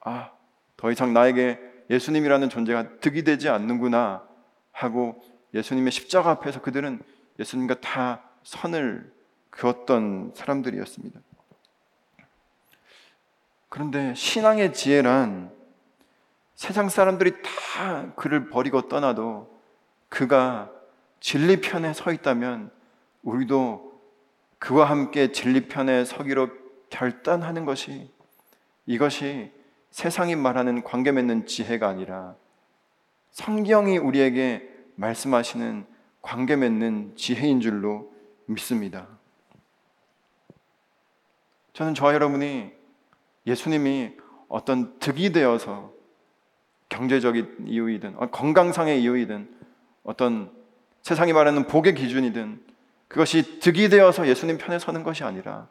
아, 0.00 0.30
더 0.76 0.92
이상 0.92 1.14
나에게 1.14 1.58
예수님이라는 1.88 2.50
존재가 2.50 2.98
득이 3.00 3.24
되지 3.24 3.48
않는구나 3.48 4.28
하고 4.72 5.22
예수님의 5.54 5.90
십자가 5.90 6.32
앞에서 6.32 6.60
그들은 6.60 7.02
예수님과 7.38 7.80
다 7.80 8.28
선을 8.42 9.10
그었던 9.48 10.32
사람들이었습니다. 10.34 11.18
그런데 13.70 14.14
신앙의 14.14 14.74
지혜란 14.74 15.50
세상 16.56 16.90
사람들이 16.90 17.32
다 17.42 18.12
그를 18.16 18.50
버리고 18.50 18.88
떠나도 18.88 19.58
그가 20.10 20.70
진리 21.20 21.62
편에 21.62 21.94
서 21.94 22.12
있다면 22.12 22.70
우리도 23.22 23.93
그와 24.64 24.88
함께 24.88 25.30
진리 25.30 25.68
편에 25.68 26.06
서기로 26.06 26.48
결단하는 26.88 27.66
것이 27.66 28.10
이것이 28.86 29.52
세상이 29.90 30.36
말하는 30.36 30.82
관계 30.82 31.12
맺는 31.12 31.44
지혜가 31.44 31.86
아니라 31.86 32.34
성경이 33.30 33.98
우리에게 33.98 34.66
말씀하시는 34.94 35.84
관계 36.22 36.56
맺는 36.56 37.12
지혜인 37.14 37.60
줄로 37.60 38.10
믿습니다. 38.46 39.06
저는 41.74 41.92
저와 41.92 42.14
여러분이 42.14 42.72
예수님이 43.46 44.12
어떤 44.48 44.98
득이 44.98 45.32
되어서 45.32 45.92
경제적인 46.88 47.66
이유이든 47.66 48.14
어, 48.16 48.30
건강상의 48.30 49.02
이유이든 49.02 49.54
어떤 50.04 50.50
세상이 51.02 51.34
말하는 51.34 51.66
복의 51.66 51.94
기준이든 51.94 52.73
그것이 53.08 53.60
득이 53.60 53.88
되어서 53.88 54.26
예수님 54.26 54.58
편에 54.58 54.78
서는 54.78 55.02
것이 55.02 55.24
아니라 55.24 55.68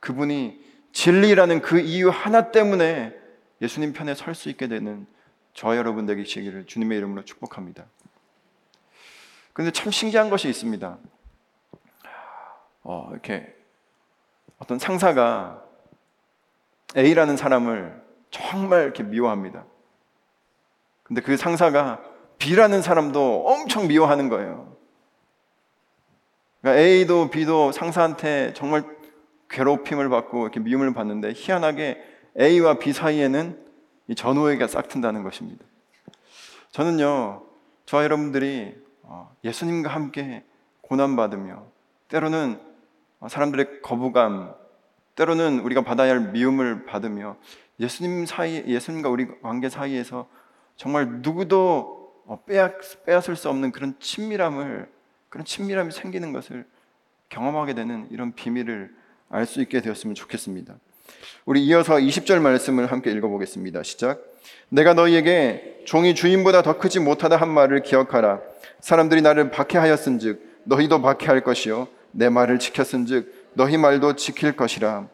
그분이 0.00 0.64
진리라는 0.92 1.60
그 1.60 1.80
이유 1.80 2.08
하나 2.08 2.50
때문에 2.50 3.14
예수님 3.60 3.92
편에 3.92 4.14
설 4.14 4.34
수 4.34 4.48
있게 4.48 4.68
되는 4.68 5.06
저 5.54 5.76
여러분 5.76 6.06
되시기를 6.06 6.66
주님의 6.66 6.98
이름으로 6.98 7.24
축복합니다. 7.24 7.84
그런데 9.52 9.72
참 9.72 9.90
신기한 9.90 10.30
것이 10.30 10.48
있습니다. 10.48 10.98
어, 12.84 13.08
이렇게 13.10 13.54
어떤 14.58 14.78
상사가 14.78 15.64
A라는 16.96 17.36
사람을 17.36 18.02
정말 18.30 18.84
이렇게 18.84 19.02
미워합니다. 19.02 19.64
근데 21.02 21.22
그 21.22 21.36
상사가 21.36 22.00
B라는 22.38 22.82
사람도 22.82 23.46
엄청 23.46 23.88
미워하는 23.88 24.28
거예요. 24.28 24.77
그러니까 26.60 26.82
A도 26.82 27.30
B도 27.30 27.72
상사한테 27.72 28.52
정말 28.54 28.84
괴롭힘을 29.48 30.08
받고 30.08 30.42
이렇게 30.42 30.60
미움을 30.60 30.92
받는데 30.92 31.32
희한하게 31.34 32.02
A와 32.38 32.78
B 32.78 32.92
사이에는 32.92 33.58
이 34.08 34.14
전우에게 34.14 34.66
싹튼다는 34.66 35.22
것입니다. 35.22 35.64
저는요, 36.70 37.42
저와 37.86 38.04
여러분들이 38.04 38.74
어, 39.02 39.34
예수님과 39.44 39.90
함께 39.90 40.44
고난받으며 40.82 41.64
때로는 42.08 42.60
사람들의 43.26 43.82
거부감, 43.82 44.54
때로는 45.14 45.60
우리가 45.60 45.82
받아야 45.82 46.12
할 46.12 46.30
미움을 46.30 46.84
받으며 46.86 47.36
예수님 47.80 48.26
사이, 48.26 48.64
예수님과 48.66 49.08
우리 49.08 49.26
관계 49.40 49.68
사이에서 49.68 50.28
정말 50.76 51.20
누구도 51.22 52.22
어, 52.26 52.44
빼앗을 53.06 53.36
수 53.36 53.48
없는 53.48 53.72
그런 53.72 53.98
친밀함을 53.98 54.88
그런 55.28 55.44
친밀함이 55.44 55.92
생기는 55.92 56.32
것을 56.32 56.64
경험하게 57.28 57.74
되는 57.74 58.06
이런 58.10 58.32
비밀을 58.32 58.90
알 59.30 59.44
수 59.46 59.60
있게 59.60 59.82
되었으면 59.82 60.14
좋겠습니다. 60.14 60.74
우리 61.44 61.64
이어서 61.66 61.96
20절 61.96 62.40
말씀을 62.40 62.90
함께 62.90 63.10
읽어보겠습니다. 63.10 63.82
시작. 63.82 64.22
내가 64.70 64.94
너희에게 64.94 65.82
종이 65.84 66.14
주인보다 66.14 66.62
더 66.62 66.78
크지 66.78 67.00
못하다 67.00 67.36
한 67.36 67.48
말을 67.50 67.82
기억하라. 67.82 68.40
사람들이 68.80 69.22
나를 69.22 69.50
박해하였은즉 69.50 70.62
너희도 70.64 71.02
박해할 71.02 71.42
것이요 71.42 71.88
내 72.12 72.28
말을 72.28 72.58
지켰은즉 72.58 73.50
너희 73.54 73.76
말도 73.76 74.16
지킬 74.16 74.56
것이라. 74.56 75.08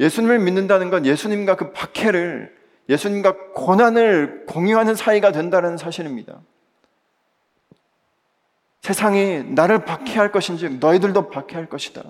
예수님을 0.00 0.38
믿는다는 0.40 0.90
건 0.90 1.06
예수님과 1.06 1.56
그 1.56 1.72
박해를 1.72 2.56
예수님과 2.88 3.52
고난을 3.54 4.46
공유하는 4.46 4.94
사이가 4.96 5.30
된다는 5.30 5.76
사실입니다. 5.76 6.40
세상이 8.80 9.44
나를 9.44 9.84
박해할 9.84 10.32
것인지 10.32 10.68
너희들도 10.78 11.30
박해할 11.30 11.66
것이다. 11.66 12.02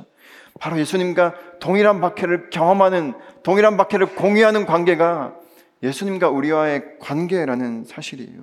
바로 0.59 0.79
예수님과 0.79 1.35
동일한 1.59 2.01
박해를 2.01 2.51
경험하는 2.51 3.15
동일한 3.43 3.77
박해를 3.77 4.15
공유하는 4.15 4.67
관계가 4.67 5.35
예수님과 5.83 6.29
우리와의 6.31 6.99
관계라는 7.01 7.85
사실이에요. 7.85 8.43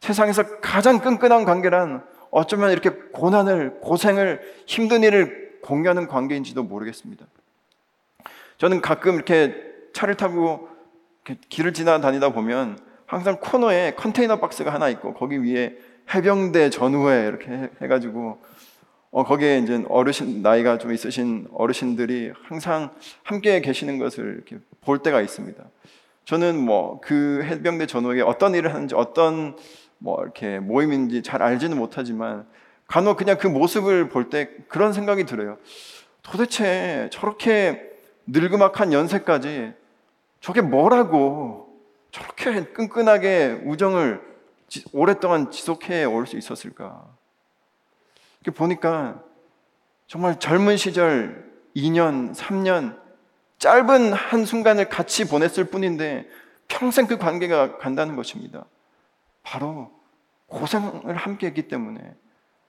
세상에서 0.00 0.60
가장 0.60 1.00
끈끈한 1.00 1.44
관계란 1.44 2.04
어쩌면 2.30 2.72
이렇게 2.72 2.90
고난을 2.90 3.80
고생을 3.80 4.40
힘든 4.66 5.02
일을 5.02 5.60
공유하는 5.62 6.06
관계인지도 6.08 6.62
모르겠습니다. 6.64 7.24
저는 8.58 8.80
가끔 8.80 9.14
이렇게 9.14 9.54
차를 9.94 10.16
타고 10.16 10.68
이렇게 11.24 11.40
길을 11.48 11.72
지나다니다 11.72 12.30
보면 12.30 12.78
항상 13.06 13.38
코너에 13.40 13.94
컨테이너 13.96 14.40
박스가 14.40 14.72
하나 14.72 14.88
있고 14.88 15.14
거기 15.14 15.42
위에 15.42 15.76
해병대 16.14 16.70
전후회 16.70 17.26
이렇게 17.26 17.70
해가지고 17.82 18.38
어, 19.10 19.24
거기에 19.24 19.58
이제 19.58 19.82
어르신 19.88 20.42
나이가 20.42 20.78
좀 20.78 20.92
있으신 20.92 21.48
어르신들이 21.52 22.32
항상 22.44 22.90
함께 23.22 23.60
계시는 23.60 23.98
것을 23.98 24.34
이렇게 24.34 24.58
볼 24.82 24.98
때가 24.98 25.20
있습니다. 25.20 25.62
저는 26.24 26.58
뭐 26.58 27.00
그 27.00 27.42
해병대 27.44 27.86
전후에 27.86 28.20
어떤 28.20 28.54
일을 28.54 28.74
하는지 28.74 28.94
어떤 28.94 29.56
뭐 29.98 30.22
이렇게 30.22 30.58
모임인지 30.58 31.22
잘 31.22 31.42
알지는 31.42 31.78
못하지만 31.78 32.46
간혹 32.86 33.16
그냥 33.16 33.38
그 33.38 33.46
모습을 33.46 34.08
볼 34.08 34.28
때 34.28 34.50
그런 34.68 34.92
생각이 34.92 35.24
들어요. 35.24 35.56
도대체 36.22 37.08
저렇게 37.12 37.80
늙음악한 38.26 38.92
연세까지 38.92 39.72
저게 40.40 40.60
뭐라고 40.60 41.68
저렇게 42.10 42.64
끈끈하게 42.72 43.62
우정을 43.64 44.20
오랫동안 44.92 45.50
지속해 45.50 46.04
올 46.04 46.26
수 46.26 46.36
있었을까? 46.36 47.06
보니까 48.54 49.22
정말 50.06 50.38
젊은 50.38 50.76
시절 50.76 51.52
2년, 51.74 52.34
3년 52.34 52.98
짧은 53.58 54.12
한 54.12 54.44
순간을 54.44 54.88
같이 54.88 55.26
보냈을 55.26 55.64
뿐인데 55.64 56.28
평생 56.68 57.06
그 57.06 57.18
관계가 57.18 57.78
간다는 57.78 58.16
것입니다. 58.16 58.66
바로 59.42 59.90
고생을 60.46 61.16
함께 61.16 61.48
했기 61.48 61.68
때문에, 61.68 62.00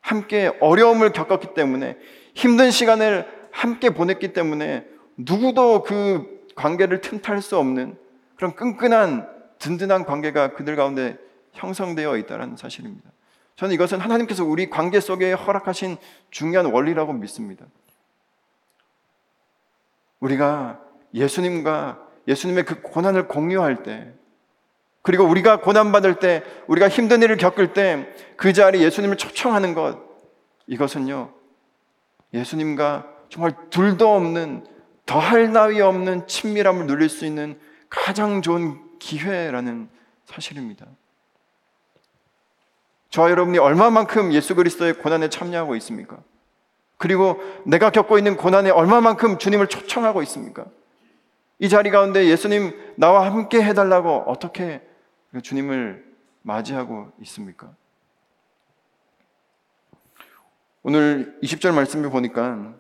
함께 0.01 0.51
어려움을 0.61 1.11
겪었기 1.11 1.53
때문에, 1.53 1.97
힘든 2.33 2.71
시간을 2.71 3.49
함께 3.51 3.89
보냈기 3.89 4.33
때문에 4.33 4.87
누구도 5.17 5.83
그 5.83 6.45
관계를 6.55 7.01
틈탈 7.01 7.41
수 7.41 7.57
없는 7.57 7.97
그런 8.35 8.55
끈끈한 8.55 9.27
든든한 9.59 10.05
관계가 10.05 10.53
그들 10.53 10.75
가운데 10.75 11.17
형성되어 11.57 12.17
있다는 12.17 12.55
사실입니다. 12.55 13.09
저는 13.55 13.73
이것은 13.73 13.99
하나님께서 13.99 14.45
우리 14.45 14.69
관계 14.69 14.99
속에 14.99 15.33
허락하신 15.33 15.97
중요한 16.29 16.67
원리라고 16.67 17.11
믿습니다. 17.13 17.65
우리가 20.19 20.79
예수님과 21.13 22.07
예수님의 22.27 22.65
그 22.65 22.81
고난을 22.81 23.27
공유할 23.27 23.83
때, 23.83 24.13
그리고 25.01 25.23
우리가 25.23 25.61
고난받을 25.61 26.19
때, 26.19 26.43
우리가 26.67 26.89
힘든 26.89 27.21
일을 27.21 27.37
겪을 27.37 27.73
때, 27.73 28.13
그 28.35 28.53
자리에 28.53 28.83
예수님을 28.83 29.17
초청하는 29.17 29.73
것, 29.73 29.97
이것은요, 30.67 31.33
예수님과 32.33 33.07
정말 33.29 33.55
둘도 33.69 34.13
없는, 34.13 34.67
더할 35.05 35.53
나위 35.53 35.79
없는 35.79 36.27
친밀함을 36.27 36.85
누릴 36.85 37.09
수 37.09 37.25
있는 37.25 37.57
가장 37.89 38.41
좋은 38.41 38.99
기회라는 38.99 39.89
사실입니다. 40.25 40.85
저와 43.17 43.31
여러분이 43.31 43.57
얼마만큼 43.57 44.31
예수 44.31 44.53
그리스도의 44.53 44.93
고난에 44.93 45.27
참여하고 45.27 45.75
있습니까? 45.77 46.19
그리고 46.97 47.41
내가 47.65 47.89
겪고 47.89 48.19
있는 48.19 48.37
고난에 48.37 48.69
얼마만큼 48.69 49.39
주님을 49.39 49.65
초청하고 49.69 50.21
있습니까? 50.21 50.65
이 51.57 51.67
자리 51.67 51.89
가운데 51.89 52.27
예수님 52.27 52.93
나와 52.95 53.25
함께 53.25 53.63
해달라고 53.63 54.25
어떻게 54.27 54.87
주님을 55.41 56.05
맞이하고 56.43 57.11
있습니까? 57.23 57.71
오늘 60.83 61.39
20절 61.41 61.73
말씀을 61.73 62.11
보니까 62.11 62.75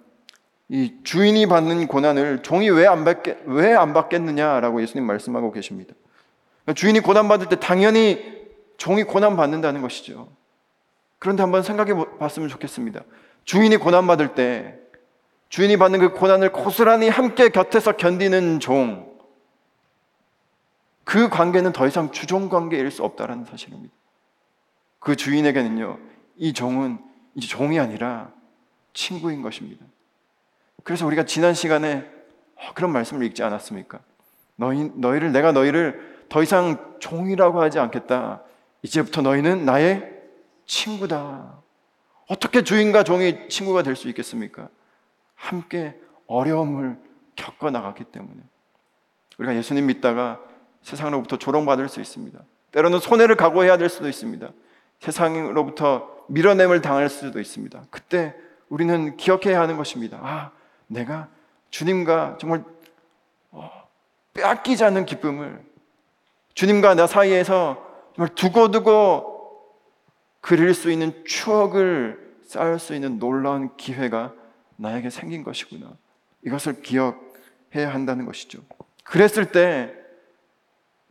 이 0.69 0.97
주인이 1.03 1.47
받는 1.47 1.87
고난을 1.87 2.43
종이 2.43 2.69
왜 2.69 2.85
안 2.85 3.05
받겠, 3.05 3.39
왜안 3.47 3.91
받겠느냐라고 3.95 4.83
예수님 4.83 5.03
말씀하고 5.03 5.51
계십니다. 5.51 5.95
주인이 6.75 6.99
고난받을 6.99 7.49
때 7.49 7.55
당연히 7.59 8.36
종이 8.77 9.03
고난받는다는 9.03 9.81
것이죠. 9.81 10.29
그런데 11.19 11.41
한번 11.41 11.63
생각해 11.63 11.93
봤으면 12.19 12.47
좋겠습니다. 12.49 13.01
주인이 13.43 13.75
고난받을 13.77 14.35
때 14.35 14.79
주인이 15.49 15.77
받는 15.77 15.99
그 15.99 16.13
고난을 16.13 16.51
고스란히 16.51 17.09
함께 17.09 17.49
곁에서 17.49 17.93
견디는 17.93 18.59
종, 18.59 19.17
그 21.03 21.29
관계는 21.29 21.71
더 21.71 21.87
이상 21.87 22.11
주종 22.11 22.49
관계일 22.49 22.91
수 22.91 23.03
없다는 23.03 23.45
사실입니다. 23.45 23.93
그 24.99 25.15
주인에게는요, 25.15 25.99
이 26.35 26.53
종은 26.53 26.99
이제 27.33 27.47
종이 27.47 27.79
아니라 27.79 28.31
친구인 28.93 29.41
것입니다. 29.41 29.85
그래서 30.83 31.05
우리가 31.05 31.23
지난 31.23 31.53
시간에 31.53 32.09
어, 32.55 32.73
그런 32.73 32.91
말씀을 32.91 33.25
읽지 33.27 33.43
않았습니까? 33.43 33.99
너희, 34.55 34.91
너희를, 34.95 35.31
내가 35.31 35.51
너희를 35.51 36.25
더 36.27 36.43
이상 36.43 36.97
종이라고 36.99 37.61
하지 37.61 37.79
않겠다. 37.79 38.43
이제부터 38.87 39.21
너희는 39.21 39.65
나의 39.65 40.13
친구다. 40.65 41.61
어떻게 42.29 42.63
주인과 42.63 43.03
종이 43.03 43.49
친구가 43.49 43.83
될 43.83 43.95
수 43.95 44.07
있겠습니까? 44.07 44.69
함께 45.35 45.99
어려움을 46.25 46.97
겪어 47.35 47.69
나갔기 47.69 48.05
때문에. 48.05 48.41
우리가 49.37 49.55
예수님 49.55 49.85
믿다가 49.87 50.39
세상으로부터 50.81 51.37
조롱받을 51.37 51.89
수 51.89 51.99
있습니다. 51.99 52.39
때로는 52.71 52.99
손해를 52.99 53.35
각오해야 53.35 53.77
될 53.77 53.89
수도 53.89 54.07
있습니다. 54.07 54.49
세상으로부터 54.99 56.25
밀어냄을 56.29 56.81
당할 56.81 57.09
수도 57.09 57.39
있습니다. 57.39 57.83
그때 57.91 58.35
우리는 58.69 59.15
기억해야 59.17 59.59
하는 59.59 59.77
것입니다. 59.77 60.19
아, 60.21 60.51
내가 60.87 61.27
주님과 61.69 62.37
정말 62.39 62.63
어, 63.51 63.69
빼앗기지 64.33 64.83
않는 64.85 65.05
기쁨을 65.05 65.61
주님과 66.53 66.95
나 66.95 67.05
사이에서 67.05 67.85
정말 68.17 68.35
두고두고 68.35 69.37
그릴 70.41 70.73
수 70.73 70.91
있는 70.91 71.23
추억을 71.25 72.35
쌓을 72.43 72.79
수 72.79 72.93
있는 72.93 73.19
놀라운 73.19 73.75
기회가 73.77 74.33
나에게 74.75 75.09
생긴 75.09 75.43
것이구나. 75.43 75.93
이것을 76.45 76.81
기억해야 76.81 77.93
한다는 77.93 78.25
것이죠. 78.25 78.59
그랬을 79.05 79.51
때 79.51 80.07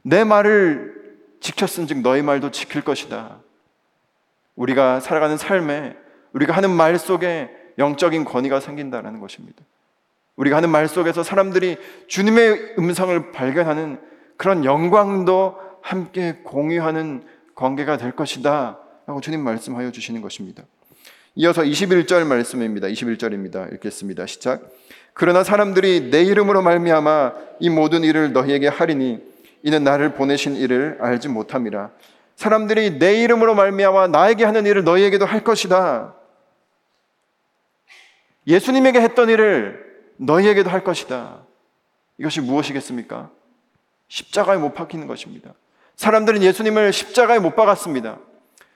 내 0.08 0.22
말을 0.22 1.16
지켰은 1.40 1.88
즉 1.88 1.98
너희 1.98 2.22
말도 2.22 2.52
지킬 2.52 2.82
것이다. 2.82 3.40
우리가 4.54 5.00
살아가는 5.00 5.36
삶에 5.36 5.96
우리가 6.32 6.54
하는 6.54 6.70
말 6.70 6.96
속에 6.96 7.50
영적인 7.76 8.24
권위가 8.24 8.60
생긴다는 8.60 9.18
것입니다. 9.18 9.64
우리가 10.36 10.58
하는 10.58 10.70
말 10.70 10.86
속에서 10.86 11.24
사람들이 11.24 11.78
주님의 12.06 12.76
음성을 12.78 13.32
발견하는 13.32 14.00
그런 14.36 14.64
영광도 14.64 15.65
함께 15.86 16.40
공유하는 16.42 17.22
관계가 17.54 17.96
될 17.96 18.10
것이다. 18.10 18.76
라고 19.06 19.20
주님 19.20 19.40
말씀하여 19.40 19.92
주시는 19.92 20.20
것입니다. 20.20 20.64
이어서 21.36 21.62
21절 21.62 22.26
말씀입니다. 22.26 22.88
21절입니다. 22.88 23.72
읽겠습니다. 23.74 24.26
시작. 24.26 24.68
그러나 25.14 25.44
사람들이 25.44 26.10
내 26.10 26.24
이름으로 26.24 26.62
말미암아 26.62 27.34
이 27.60 27.70
모든 27.70 28.02
일을 28.02 28.32
너희에게 28.32 28.66
하리니 28.66 29.22
이는 29.62 29.84
나를 29.84 30.14
보내신 30.14 30.56
이를 30.56 30.98
알지 31.00 31.28
못함이라. 31.28 31.92
사람들이 32.34 32.98
내 32.98 33.22
이름으로 33.22 33.54
말미암아 33.54 34.08
나에게 34.08 34.44
하는 34.44 34.66
일을 34.66 34.82
너희에게도 34.82 35.24
할 35.24 35.44
것이다. 35.44 36.16
예수님에게 38.48 39.00
했던 39.00 39.28
일을 39.28 39.84
너희에게도 40.16 40.68
할 40.68 40.82
것이다. 40.82 41.44
이것이 42.18 42.40
무엇이겠습니까? 42.40 43.30
십자가에 44.08 44.56
못 44.56 44.74
박히는 44.74 45.06
것입니다. 45.06 45.54
사람들은 45.96 46.42
예수님을 46.42 46.92
십자가에 46.92 47.38
못 47.38 47.56
박았습니다. 47.56 48.18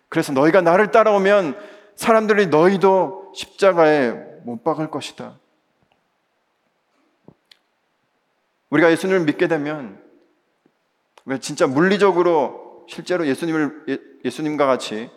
그래서 0.09 0.33
너희가 0.33 0.61
나를 0.61 0.91
따라오면 0.91 1.57
사람들이 1.95 2.47
너희도 2.47 3.33
십자가에 3.35 4.11
못 4.43 4.65
박을 4.65 4.91
것이다. 4.91 5.39
우리가 8.71 8.91
예수님을 8.91 9.25
믿게 9.25 9.49
되면 9.49 10.03
진짜 11.41 11.67
물리적으로 11.67 12.87
실제로 12.89 13.27
예수님을 13.27 13.85
예, 13.89 13.99
예수님과 14.25 14.67
같이 14.67 15.11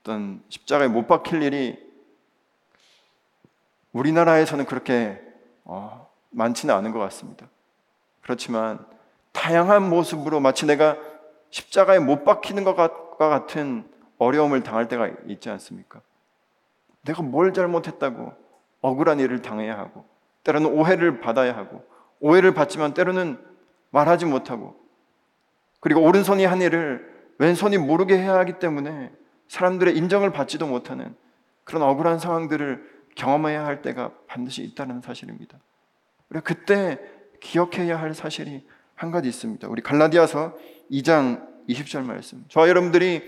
어떤 0.00 0.42
십자가에 0.48 0.88
못 0.88 1.06
박힐 1.06 1.42
일이 1.42 1.78
우리나라에서는 3.92 4.64
그렇게 4.66 5.20
어, 5.64 6.08
많지는 6.30 6.74
않은 6.74 6.92
것 6.92 6.98
같습니다. 7.00 7.48
그렇지만 8.22 8.84
다양한 9.32 9.88
모습으로 9.88 10.40
마치 10.40 10.66
내가 10.66 10.96
십자가에 11.50 11.98
못 11.98 12.24
박히는 12.24 12.64
것과 12.64 13.28
같은 13.28 13.88
어려움을 14.18 14.62
당할 14.62 14.88
때가 14.88 15.10
있지 15.26 15.50
않습니까? 15.50 16.00
내가 17.02 17.22
뭘 17.22 17.52
잘못했다고 17.52 18.32
억울한 18.80 19.20
일을 19.20 19.42
당해야 19.42 19.78
하고, 19.78 20.04
때로는 20.44 20.70
오해를 20.72 21.20
받아야 21.20 21.56
하고, 21.56 21.84
오해를 22.20 22.54
받지만 22.54 22.94
때로는 22.94 23.38
말하지 23.90 24.26
못하고, 24.26 24.76
그리고 25.80 26.02
오른손이 26.02 26.44
한 26.44 26.60
일을 26.60 27.08
왼손이 27.38 27.78
모르게 27.78 28.18
해야 28.18 28.34
하기 28.40 28.58
때문에 28.58 29.10
사람들의 29.48 29.96
인정을 29.96 30.30
받지도 30.30 30.66
못하는 30.66 31.16
그런 31.64 31.82
억울한 31.82 32.18
상황들을 32.18 33.00
경험해야 33.16 33.64
할 33.64 33.82
때가 33.82 34.12
반드시 34.26 34.62
있다는 34.62 35.00
사실입니다. 35.00 35.58
우리가 36.28 36.44
그때 36.44 37.00
기억해야 37.40 37.98
할 37.98 38.14
사실이 38.14 38.66
한 39.00 39.10
가지 39.10 39.30
있습니다. 39.30 39.66
우리 39.68 39.80
갈라디아서 39.80 40.52
2장 40.92 41.40
20절 41.70 42.04
말씀. 42.04 42.44
저와 42.50 42.68
여러분들이 42.68 43.22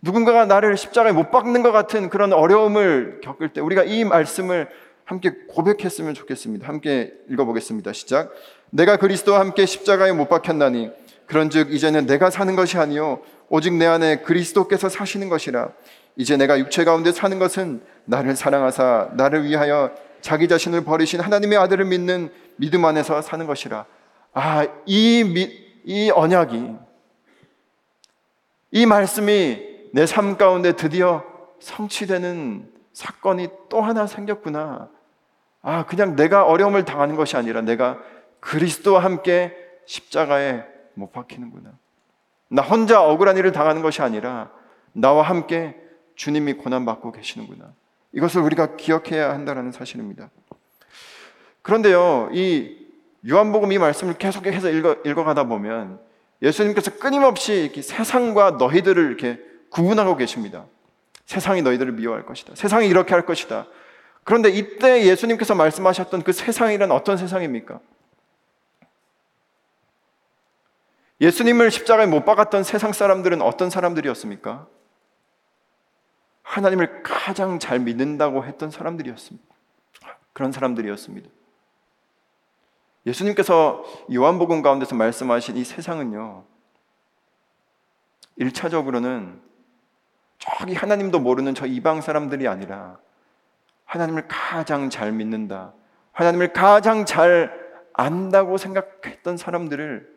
누군가가 0.00 0.46
나를 0.46 0.76
십자가에 0.76 1.12
못 1.12 1.30
박는 1.30 1.62
것 1.62 1.70
같은 1.70 2.08
그런 2.08 2.32
어려움을 2.32 3.20
겪을 3.22 3.52
때 3.52 3.60
우리가 3.60 3.84
이 3.84 4.02
말씀을 4.02 4.68
함께 5.04 5.30
고백했으면 5.48 6.14
좋겠습니다. 6.14 6.66
함께 6.66 7.12
읽어보겠습니다. 7.30 7.92
시작. 7.92 8.32
내가 8.70 8.96
그리스도와 8.96 9.38
함께 9.38 9.64
십자가에 9.64 10.10
못 10.10 10.28
박혔나니 10.28 10.90
그런즉 11.26 11.72
이제는 11.72 12.06
내가 12.06 12.28
사는 12.28 12.56
것이 12.56 12.76
아니요 12.78 13.22
오직 13.48 13.74
내 13.74 13.86
안에 13.86 14.22
그리스도께서 14.22 14.88
사시는 14.88 15.28
것이라 15.28 15.70
이제 16.16 16.36
내가 16.36 16.58
육체 16.58 16.82
가운데 16.82 17.12
사는 17.12 17.38
것은 17.38 17.80
나를 18.06 18.34
사랑하사 18.34 19.10
나를 19.14 19.44
위하여 19.44 19.92
자기 20.20 20.48
자신을 20.48 20.82
버리신 20.82 21.20
하나님의 21.20 21.58
아들을 21.58 21.84
믿는 21.84 22.32
믿음 22.56 22.84
안에서 22.84 23.22
사는 23.22 23.46
것이라. 23.46 23.86
아, 24.34 24.66
이, 24.86 25.48
이 25.84 26.10
언약이, 26.10 26.74
이 28.70 28.86
말씀이 28.86 29.72
내 29.92 30.06
삶 30.06 30.38
가운데 30.38 30.72
드디어 30.72 31.22
성취되는 31.60 32.72
사건이 32.92 33.48
또 33.68 33.82
하나 33.82 34.06
생겼구나. 34.06 34.88
아, 35.60 35.84
그냥 35.86 36.16
내가 36.16 36.44
어려움을 36.44 36.84
당하는 36.84 37.14
것이 37.14 37.36
아니라 37.36 37.60
내가 37.60 37.98
그리스도와 38.40 39.04
함께 39.04 39.54
십자가에 39.86 40.64
못 40.94 41.12
박히는구나. 41.12 41.72
나 42.48 42.62
혼자 42.62 43.02
억울한 43.02 43.36
일을 43.36 43.52
당하는 43.52 43.82
것이 43.82 44.02
아니라 44.02 44.50
나와 44.92 45.22
함께 45.22 45.76
주님이 46.16 46.54
고난받고 46.54 47.12
계시는구나. 47.12 47.72
이것을 48.12 48.42
우리가 48.42 48.76
기억해야 48.76 49.30
한다는 49.30 49.72
사실입니다. 49.72 50.30
그런데요, 51.62 52.30
이 52.32 52.81
요한복음 53.28 53.72
이 53.72 53.78
말씀을 53.78 54.14
계속해서 54.14 54.70
읽어, 54.70 54.96
읽어가다 55.04 55.44
보면 55.44 56.00
예수님께서 56.42 56.98
끊임없이 56.98 57.54
이렇게 57.54 57.82
세상과 57.82 58.52
너희들을 58.52 59.06
이렇게 59.06 59.40
구분하고 59.70 60.16
계십니다. 60.16 60.66
세상이 61.24 61.62
너희들을 61.62 61.92
미워할 61.92 62.26
것이다. 62.26 62.54
세상이 62.56 62.88
이렇게 62.88 63.14
할 63.14 63.24
것이다. 63.24 63.66
그런데 64.24 64.50
이때 64.50 65.04
예수님께서 65.04 65.54
말씀하셨던 65.54 66.22
그 66.22 66.32
세상이란 66.32 66.90
어떤 66.90 67.16
세상입니까? 67.16 67.80
예수님을 71.20 71.70
십자가에 71.70 72.06
못 72.06 72.24
박았던 72.24 72.64
세상 72.64 72.92
사람들은 72.92 73.42
어떤 73.42 73.70
사람들이었습니까? 73.70 74.66
하나님을 76.42 77.02
가장 77.04 77.60
잘 77.60 77.78
믿는다고 77.78 78.44
했던 78.44 78.70
사람들이었습니다. 78.70 79.46
그런 80.32 80.50
사람들이었습니다. 80.50 81.30
예수님께서 83.06 83.84
요한복음 84.12 84.62
가운데서 84.62 84.94
말씀하신 84.94 85.56
이 85.56 85.64
세상은요, 85.64 86.44
1차적으로는 88.38 89.40
저기 90.38 90.74
하나님도 90.74 91.20
모르는 91.20 91.54
저 91.54 91.66
이방 91.66 92.00
사람들이 92.00 92.48
아니라 92.48 92.98
하나님을 93.84 94.26
가장 94.28 94.90
잘 94.90 95.12
믿는다. 95.12 95.74
하나님을 96.12 96.52
가장 96.52 97.04
잘 97.04 97.60
안다고 97.92 98.56
생각했던 98.56 99.36
사람들을 99.36 100.12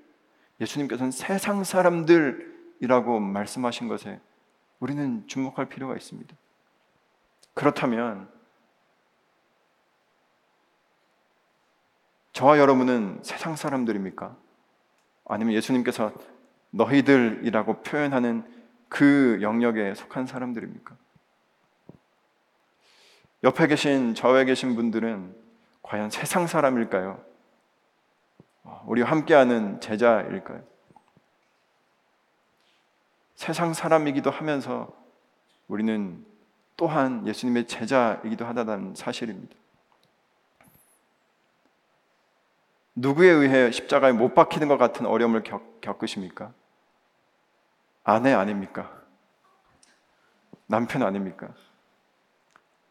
예수님께서는 0.62 1.12
세상 1.12 1.64
사람들이라고 1.64 3.20
말씀하신 3.20 3.88
것에 3.88 4.20
우리는 4.80 5.28
주목할 5.28 5.68
필요가 5.68 5.96
있습니다. 5.96 6.36
그렇다면 7.54 8.30
저와 12.36 12.60
여러분은 12.60 13.22
세상 13.24 13.56
사람들입니까? 13.56 14.36
아니면 15.24 15.54
예수님께서 15.54 16.12
너희들이라고 16.72 17.82
표현하는 17.82 18.44
그 18.90 19.40
영역에 19.42 19.96
속한 19.96 20.28
사람들입니까? 20.28 20.98
옆에 23.46 23.68
계신 23.68 24.16
저에 24.16 24.44
계신 24.44 24.76
분들은 24.76 25.34
과연 25.82 26.10
세상 26.10 26.46
사람일까요? 26.46 27.24
우리와 28.88 29.12
함께하는 29.12 29.80
제자일까요? 29.80 30.62
세상 33.36 33.74
사람이기도 33.74 34.30
하면서 34.30 34.94
우리는 35.70 36.26
또한 36.76 37.26
예수님의 37.26 37.68
제자이기도 37.68 38.46
하다는 38.46 38.96
사실입니다. 38.96 39.56
누구에 42.96 43.30
의해 43.30 43.72
십자가에 43.72 44.14
못 44.14 44.34
박히는 44.34 44.68
것 44.68 44.78
같은 44.78 45.06
어려움을 45.06 45.44
겪, 45.44 45.82
겪으십니까? 45.82 46.54
아내 48.04 48.34
아닙니까? 48.34 48.92
남편 50.68 51.04
아닙니까? 51.04 51.50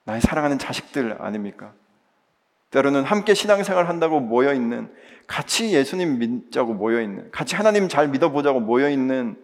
나의 0.04 0.20
사랑하는 0.20 0.58
자식들 0.58 1.20
아닙니까? 1.22 1.72
때로는 2.70 3.04
함께 3.04 3.34
신앙생활 3.34 3.88
한다고 3.88 4.20
모여 4.20 4.52
있는 4.52 4.92
같이 5.26 5.72
예수님 5.72 6.18
믿자고 6.18 6.74
모여 6.74 7.00
있는 7.00 7.30
같이 7.30 7.54
하나님 7.54 7.88
잘 7.88 8.08
믿어보자고 8.08 8.60
모여 8.60 8.90
있는 8.90 9.42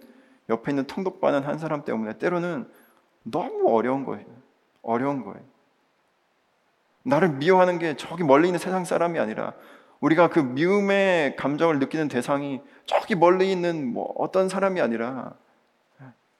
옆에 0.49 0.73
있는 0.73 0.85
통독받는 0.87 1.45
한 1.45 1.59
사람 1.59 1.85
때문에 1.85 2.19
때로는 2.19 2.69
너무 3.23 3.75
어려운 3.75 4.05
거예요. 4.05 4.27
어려운 4.83 5.25
거예요. 5.25 5.41
나를 7.05 7.31
미워하는 7.31 7.79
게 7.79 7.97
저기 7.97 8.25
멀리 8.25 8.49
있는 8.49 8.59
세상 8.59 8.85
사람이 8.85 9.19
아니라 9.19 9.55
우리가 10.01 10.29
그 10.29 10.41
미움의 10.41 11.37
감정을 11.37 11.79
느끼는 11.79 12.09
대상이 12.09 12.61
저기 12.87 13.15
멀리 13.15 13.53
있는 13.53 13.93
뭐 13.93 14.15
어떤 14.17 14.49
사람이 14.49 14.81
아니라 14.81 15.35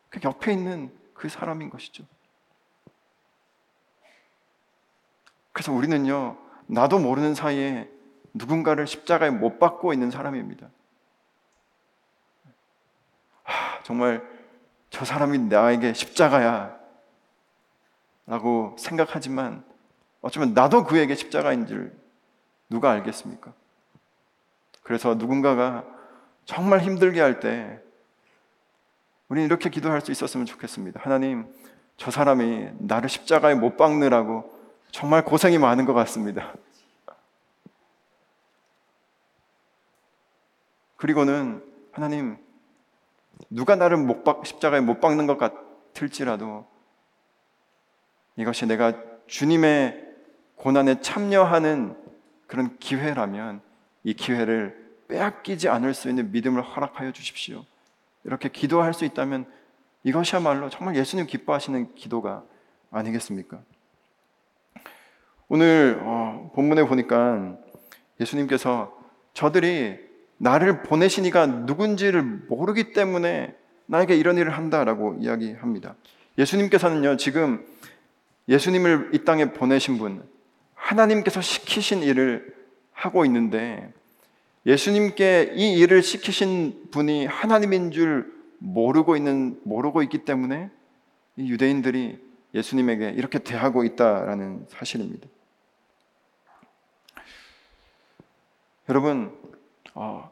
그 0.09 0.21
옆에 0.25 0.53
있는 0.53 0.91
그 1.15 1.29
사람인 1.29 1.71
것이죠. 1.71 2.05
그래서 5.53 5.73
우리는요, 5.73 6.39
나도 6.67 6.99
모르는 6.99 7.35
사이에 7.35 7.91
누군가를 8.33 8.87
십자가에 8.87 9.31
못 9.31 9.59
박고 9.59 9.93
있는 9.93 10.11
사람입니다. 10.11 10.71
하, 13.43 13.83
정말 13.83 14.27
저 14.89 15.05
사람이 15.05 15.39
나에게 15.39 15.93
십자가야 15.93 16.79
라고 18.27 18.75
생각하지만 18.79 19.65
어쩌면 20.21 20.55
나도 20.55 20.85
그에게 20.85 21.15
십자가인 21.15 21.67
줄 21.67 22.00
누가 22.71 22.93
알겠습니까? 22.93 23.53
그래서 24.83 25.15
누군가가 25.15 25.85
정말 26.45 26.81
힘들게 26.81 27.21
할 27.21 27.41
때 27.41 27.81
우리는 29.29 29.47
이렇게 29.47 29.71
기도할 29.71 30.01
수 30.01 30.11
있었으면 30.11 30.45
좋겠습니다. 30.47 31.01
하나님, 31.05 31.47
저 31.97 32.11
사람이 32.11 32.71
나를 32.79 33.09
십자가에 33.09 33.55
못 33.55 33.77
박느라고 33.77 34.59
정말 34.91 35.25
고생이 35.25 35.59
많은 35.59 35.85
것 35.85 35.95
같습니다. 35.95 36.53
그리고는 40.97 41.65
하나님, 41.93 42.39
누가 43.49 43.77
나를 43.77 43.97
못 43.99 44.25
박, 44.25 44.45
십자가에 44.45 44.81
못 44.81 45.01
박는 45.01 45.29
것 45.29 45.39
같을지라도 45.39 46.67
이것이 48.37 48.67
내가 48.67 48.95
주님의 49.27 50.09
고난에 50.57 51.01
참여하는 51.01 51.97
그런 52.51 52.77
기회라면 52.79 53.61
이 54.03 54.13
기회를 54.13 54.77
빼앗기지 55.07 55.69
않을 55.69 55.95
수 55.95 56.09
있는 56.09 56.33
믿음을 56.33 56.61
허락하여 56.63 57.13
주십시오. 57.13 57.65
이렇게 58.25 58.49
기도할 58.49 58.93
수 58.93 59.05
있다면 59.05 59.47
이것이야말로 60.03 60.69
정말 60.69 60.97
예수님 60.97 61.27
기뻐하시는 61.27 61.95
기도가 61.95 62.43
아니겠습니까? 62.91 63.61
오늘 65.49 66.01
어, 66.03 66.51
본문에 66.57 66.85
보니까 66.85 67.57
예수님께서 68.19 68.99
저들이 69.33 70.01
나를 70.37 70.83
보내시니가 70.83 71.47
누군지를 71.47 72.23
모르기 72.23 72.93
때문에 72.93 73.55
나에게 73.87 74.17
이런 74.17 74.37
일을 74.39 74.57
한다라고 74.57 75.19
이야기합니다. 75.21 75.95
예수님께서는요, 76.37 77.17
지금 77.17 77.65
예수님을 78.49 79.11
이 79.13 79.25
땅에 79.25 79.53
보내신 79.53 79.99
분, 79.99 80.29
하나님께서 80.81 81.41
시키신 81.41 82.03
일을 82.03 82.55
하고 82.93 83.25
있는데 83.25 83.93
예수님께 84.67 85.53
이 85.55 85.79
일을 85.79 86.03
시키신 86.03 86.89
분이 86.91 87.27
하나님인 87.27 87.93
줄 87.93 88.33
모르고 88.59 89.17
있는 89.17 89.59
모르고 89.65 90.03
있기 90.03 90.25
때문에 90.25 90.71
이 91.37 91.51
유대인들이 91.51 92.19
예수님에게 92.53 93.11
이렇게 93.11 93.39
대하고 93.39 93.85
있다라는 93.85 94.67
사실입니다. 94.69 95.29
여러분, 98.89 99.39
어, 99.95 100.31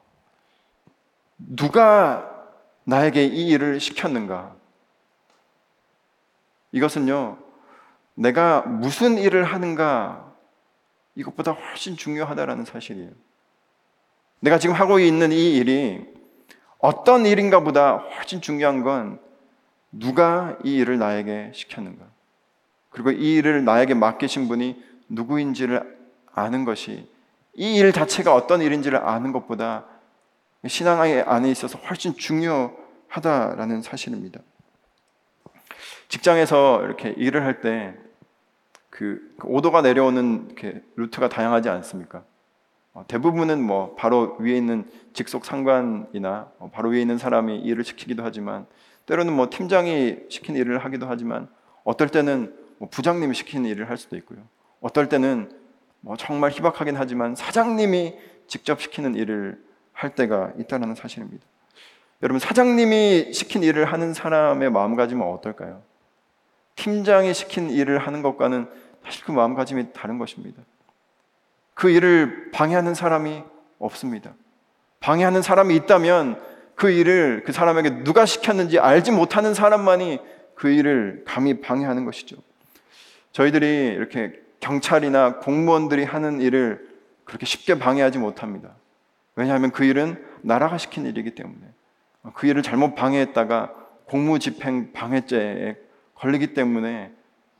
누가 1.38 2.48
나에게 2.84 3.24
이 3.24 3.48
일을 3.48 3.78
시켰는가? 3.78 4.56
이것은요, 6.72 7.38
내가 8.14 8.62
무슨 8.62 9.16
일을 9.16 9.44
하는가 9.44 10.27
이것보다 11.18 11.52
훨씬 11.52 11.96
중요하다라는 11.96 12.64
사실이에요. 12.64 13.10
내가 14.40 14.58
지금 14.58 14.74
하고 14.76 15.00
있는 15.00 15.32
이 15.32 15.56
일이 15.56 16.00
어떤 16.78 17.26
일인가 17.26 17.60
보다 17.60 17.96
훨씬 17.96 18.40
중요한 18.40 18.82
건 18.84 19.20
누가 19.90 20.56
이 20.62 20.76
일을 20.76 20.98
나에게 20.98 21.50
시켰는가. 21.54 22.06
그리고 22.90 23.10
이 23.10 23.34
일을 23.34 23.64
나에게 23.64 23.94
맡기신 23.94 24.46
분이 24.48 24.80
누구인지를 25.08 25.98
아는 26.32 26.64
것이 26.64 27.08
이 27.54 27.76
일 27.78 27.92
자체가 27.92 28.32
어떤 28.32 28.62
일인지를 28.62 28.98
아는 28.98 29.32
것보다 29.32 29.86
신앙 30.68 31.00
안에 31.00 31.50
있어서 31.50 31.78
훨씬 31.78 32.14
중요하다라는 32.14 33.82
사실입니다. 33.82 34.40
직장에서 36.08 36.84
이렇게 36.84 37.10
일을 37.16 37.44
할 37.44 37.60
때 37.60 37.94
그, 38.98 39.32
그 39.38 39.46
오도가 39.46 39.80
내려오는 39.80 40.48
루트가 40.96 41.28
다양하지 41.28 41.68
않습니까? 41.68 42.24
어, 42.92 43.04
대부분은 43.06 43.62
뭐 43.62 43.94
바로 43.96 44.34
위에 44.40 44.56
있는 44.56 44.90
직속 45.12 45.44
상관이나 45.44 46.50
어, 46.58 46.68
바로 46.72 46.88
위에 46.88 47.00
있는 47.00 47.16
사람이 47.16 47.60
일을 47.60 47.84
시키기도 47.84 48.24
하지만 48.24 48.66
때로는 49.06 49.34
뭐 49.34 49.50
팀장이 49.50 50.16
시킨 50.28 50.56
일을 50.56 50.78
하기도 50.78 51.06
하지만 51.06 51.46
어떨 51.84 52.08
때는 52.08 52.52
뭐 52.78 52.88
부장님이 52.88 53.34
시키는 53.34 53.70
일을 53.70 53.88
할 53.88 53.98
수도 53.98 54.16
있고요. 54.16 54.40
어떨 54.80 55.08
때는 55.08 55.48
뭐 56.00 56.16
정말 56.16 56.50
희박하긴 56.50 56.96
하지만 56.96 57.36
사장님이 57.36 58.16
직접 58.48 58.80
시키는 58.80 59.14
일을 59.14 59.62
할 59.92 60.16
때가 60.16 60.54
있다는 60.58 60.96
사실입니다. 60.96 61.46
여러분 62.24 62.40
사장님이 62.40 63.32
시킨 63.32 63.62
일을 63.62 63.84
하는 63.84 64.12
사람의 64.12 64.72
마음가짐은 64.72 65.24
어떨까요? 65.24 65.82
팀장이 66.78 67.34
시킨 67.34 67.70
일을 67.70 67.98
하는 67.98 68.22
것과는 68.22 68.68
사실 69.08 69.24
그 69.24 69.32
마음가짐이 69.32 69.94
다른 69.94 70.18
것입니다. 70.18 70.62
그 71.72 71.88
일을 71.88 72.50
방해하는 72.52 72.94
사람이 72.94 73.42
없습니다. 73.78 74.34
방해하는 75.00 75.40
사람이 75.40 75.74
있다면 75.76 76.38
그 76.74 76.90
일을 76.90 77.42
그 77.46 77.52
사람에게 77.52 78.04
누가 78.04 78.26
시켰는지 78.26 78.78
알지 78.78 79.12
못하는 79.12 79.54
사람만이 79.54 80.20
그 80.54 80.68
일을 80.68 81.24
감히 81.26 81.62
방해하는 81.62 82.04
것이죠. 82.04 82.36
저희들이 83.32 83.86
이렇게 83.96 84.38
경찰이나 84.60 85.36
공무원들이 85.38 86.04
하는 86.04 86.42
일을 86.42 86.86
그렇게 87.24 87.46
쉽게 87.46 87.78
방해하지 87.78 88.18
못합니다. 88.18 88.74
왜냐하면 89.36 89.70
그 89.70 89.84
일은 89.84 90.22
나라가 90.42 90.76
시킨 90.76 91.06
일이기 91.06 91.34
때문에 91.34 91.60
그 92.34 92.46
일을 92.46 92.62
잘못 92.62 92.94
방해했다가 92.94 93.72
공무집행 94.04 94.92
방해죄에 94.92 95.76
걸리기 96.14 96.52
때문에 96.52 97.12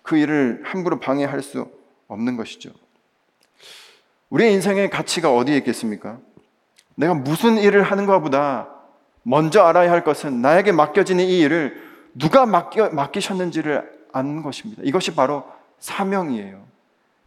그 0.08 0.16
일을 0.16 0.62
함부로 0.64 0.98
방해할 0.98 1.42
수 1.42 1.70
없는 2.06 2.38
것이죠. 2.38 2.70
우리의 4.30 4.54
인생의 4.54 4.88
가치가 4.88 5.34
어디에 5.34 5.54
있겠습니까? 5.58 6.18
내가 6.94 7.12
무슨 7.12 7.58
일을 7.58 7.82
하는 7.82 8.06
것보다 8.06 8.70
먼저 9.22 9.60
알아야 9.60 9.90
할 9.90 10.04
것은 10.04 10.40
나에게 10.40 10.72
맡겨지는 10.72 11.22
이 11.22 11.40
일을 11.40 11.78
누가 12.14 12.46
맡겨, 12.46 12.88
맡기셨는지를 12.88 14.06
아는 14.10 14.40
것입니다. 14.40 14.80
이것이 14.82 15.14
바로 15.14 15.44
사명이에요. 15.78 16.64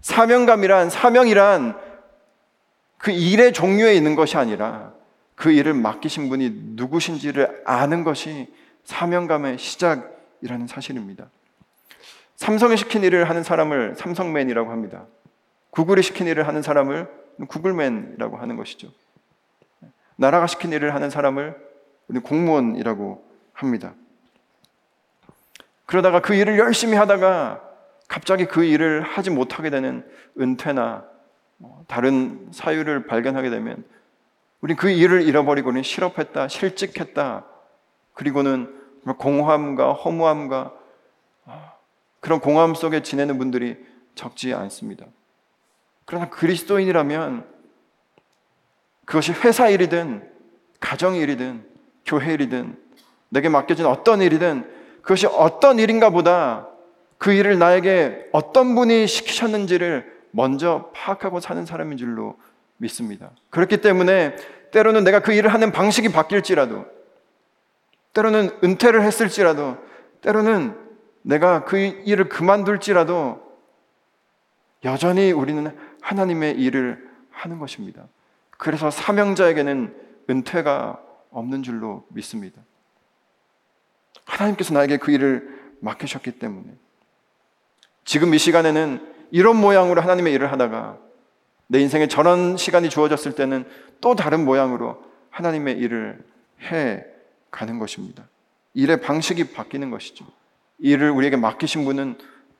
사명감이란, 0.01 0.89
사명이란 0.89 1.77
그 2.97 3.11
일의 3.11 3.53
종류에 3.53 3.93
있는 3.93 4.15
것이 4.15 4.37
아니라 4.37 4.91
그 5.35 5.51
일을 5.51 5.75
맡기신 5.75 6.29
분이 6.29 6.49
누구신지를 6.77 7.61
아는 7.63 8.03
것이 8.03 8.51
사명감의 8.85 9.59
시작이라는 9.59 10.65
사실입니다. 10.65 11.29
삼성이 12.41 12.75
시킨 12.75 13.03
일을 13.03 13.29
하는 13.29 13.43
사람을 13.43 13.93
삼성맨이라고 13.97 14.71
합니다. 14.71 15.05
구글이 15.69 16.01
시킨 16.01 16.25
일을 16.25 16.47
하는 16.47 16.63
사람을 16.63 17.07
구글맨이라고 17.47 18.37
하는 18.37 18.57
것이죠. 18.57 18.87
나라가 20.15 20.47
시킨 20.47 20.71
일을 20.71 20.95
하는 20.95 21.11
사람을 21.11 21.55
공무원이라고 22.23 23.23
합니다. 23.53 23.93
그러다가 25.85 26.19
그 26.19 26.33
일을 26.33 26.57
열심히 26.57 26.97
하다가 26.97 27.61
갑자기 28.07 28.47
그 28.47 28.63
일을 28.63 29.03
하지 29.03 29.29
못하게 29.29 29.69
되는 29.69 30.03
은퇴나 30.39 31.05
뭐 31.57 31.83
다른 31.87 32.47
사유를 32.51 33.05
발견하게 33.05 33.51
되면 33.51 33.83
우리 34.61 34.73
그 34.73 34.89
일을 34.89 35.21
잃어버리고는 35.21 35.83
실업했다, 35.83 36.47
실직했다, 36.47 37.45
그리고는 38.15 38.81
공허함과 39.19 39.93
허무함과 39.93 40.80
그런 42.21 42.39
공허함 42.39 42.75
속에 42.75 43.03
지내는 43.03 43.37
분들이 43.37 43.77
적지 44.15 44.53
않습니다. 44.53 45.05
그러나 46.05 46.29
그리스도인이라면 46.29 47.45
그것이 49.05 49.33
회사 49.33 49.67
일이든 49.67 50.29
가정 50.79 51.15
일이든 51.15 51.65
교회 52.05 52.33
일이든 52.33 52.77
내게 53.29 53.49
맡겨진 53.49 53.85
어떤 53.85 54.21
일이든 54.21 54.69
그것이 55.01 55.25
어떤 55.27 55.79
일인가 55.79 56.09
보다 56.09 56.67
그 57.17 57.33
일을 57.33 57.59
나에게 57.59 58.29
어떤 58.31 58.75
분이 58.75 59.07
시키셨는지를 59.07 60.21
먼저 60.31 60.89
파악하고 60.93 61.39
사는 61.39 61.65
사람인 61.65 61.97
줄로 61.97 62.35
믿습니다. 62.77 63.31
그렇기 63.49 63.77
때문에 63.77 64.35
때로는 64.71 65.03
내가 65.03 65.19
그 65.19 65.33
일을 65.33 65.53
하는 65.53 65.71
방식이 65.71 66.09
바뀔지라도 66.09 66.85
때로는 68.13 68.49
은퇴를 68.63 69.03
했을지라도 69.03 69.77
때로는 70.21 70.80
내가 71.21 71.65
그 71.65 71.77
일을 71.77 72.29
그만둘지라도 72.29 73.51
여전히 74.83 75.31
우리는 75.31 75.77
하나님의 76.01 76.59
일을 76.59 77.09
하는 77.29 77.59
것입니다. 77.59 78.07
그래서 78.57 78.91
사명자에게는 78.91 79.95
은퇴가 80.29 81.01
없는 81.31 81.63
줄로 81.63 82.05
믿습니다. 82.09 82.61
하나님께서 84.25 84.73
나에게 84.73 84.97
그 84.97 85.11
일을 85.11 85.75
맡기셨기 85.79 86.33
때문에 86.33 86.69
지금 88.05 88.33
이 88.33 88.37
시간에는 88.37 89.13
이런 89.31 89.55
모양으로 89.57 90.01
하나님의 90.01 90.33
일을 90.33 90.51
하다가 90.51 90.97
내 91.67 91.79
인생에 91.79 92.07
저런 92.07 92.57
시간이 92.57 92.89
주어졌을 92.89 93.33
때는 93.33 93.65
또 94.01 94.15
다른 94.15 94.43
모양으로 94.43 95.03
하나님의 95.29 95.77
일을 95.77 96.23
해 96.63 97.05
가는 97.49 97.79
것입니다. 97.79 98.27
일의 98.73 99.01
방식이 99.01 99.53
바뀌는 99.53 99.89
것이죠. 99.89 100.25
일을 100.81 101.11
우리에게 101.11 101.37
맡기신 101.37 101.85
분은 101.85 102.15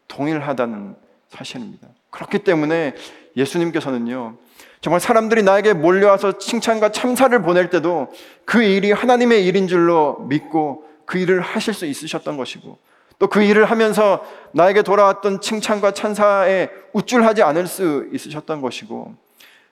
동일하다는 0.07 0.95
사실입니다. 1.29 1.87
그렇기 2.09 2.39
때문에 2.39 2.95
예수님께서는요, 3.35 4.35
정말 4.81 4.99
사람들이 4.99 5.43
나에게 5.43 5.73
몰려와서 5.73 6.37
칭찬과 6.37 6.91
참사를 6.91 7.39
보낼 7.41 7.69
때도 7.69 8.11
그 8.45 8.63
일이 8.63 8.91
하나님의 8.91 9.45
일인 9.45 9.67
줄로 9.67 10.25
믿고 10.27 10.85
그 11.05 11.17
일을 11.17 11.41
하실 11.41 11.73
수 11.73 11.85
있으셨던 11.85 12.37
것이고 12.37 12.77
또 13.19 13.27
그 13.27 13.43
일을 13.43 13.65
하면서 13.65 14.25
나에게 14.51 14.81
돌아왔던 14.81 15.41
칭찬과 15.41 15.91
찬사에 15.91 16.69
우쭐하지 16.93 17.43
않을 17.43 17.67
수 17.67 18.07
있으셨던 18.11 18.61
것이고 18.61 19.13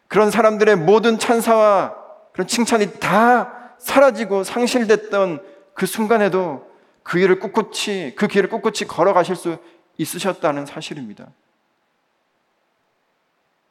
그런 0.07 0.29
사람들의 0.29 0.75
모든 0.75 1.17
찬사와 1.17 1.95
그런 2.31 2.47
칭찬이 2.47 2.99
다 2.99 3.73
사라지고 3.79 4.43
상실됐던 4.43 5.41
그 5.73 5.87
순간에도 5.87 6.68
그 7.09 7.17
일을 7.17 7.39
꿋꿋이 7.39 8.13
그 8.15 8.27
길을 8.27 8.49
꿋꿋이 8.49 8.87
걸어가실 8.87 9.35
수 9.35 9.57
있으셨다는 9.97 10.67
사실입니다. 10.67 11.31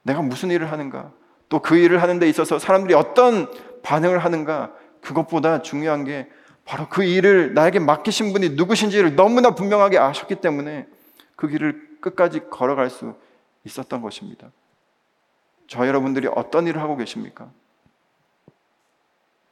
내가 0.02 0.22
무슨 0.22 0.50
일을 0.50 0.72
하는가? 0.72 1.12
또 1.48 1.60
그 1.60 1.76
일을 1.76 2.02
하는 2.02 2.18
데 2.18 2.28
있어서 2.28 2.58
사람들이 2.58 2.94
어떤 2.94 3.48
반응을 3.82 4.18
하는가? 4.18 4.74
그것보다 5.00 5.62
중요한 5.62 6.02
게 6.02 6.28
바로 6.64 6.88
그 6.88 7.04
일을 7.04 7.54
나에게 7.54 7.78
맡기신 7.78 8.32
분이 8.32 8.50
누구신지를 8.50 9.14
너무나 9.14 9.54
분명하게 9.54 9.98
아셨기 9.98 10.40
때문에 10.40 10.88
그 11.36 11.46
길을 11.46 11.98
끝까지 12.00 12.50
걸어갈 12.50 12.90
수 12.90 13.14
있었던 13.62 14.02
것입니다. 14.02 14.50
저 15.68 15.86
여러분들이 15.86 16.26
어떤 16.26 16.66
일을 16.66 16.82
하고 16.82 16.96
계십니까? 16.96 17.52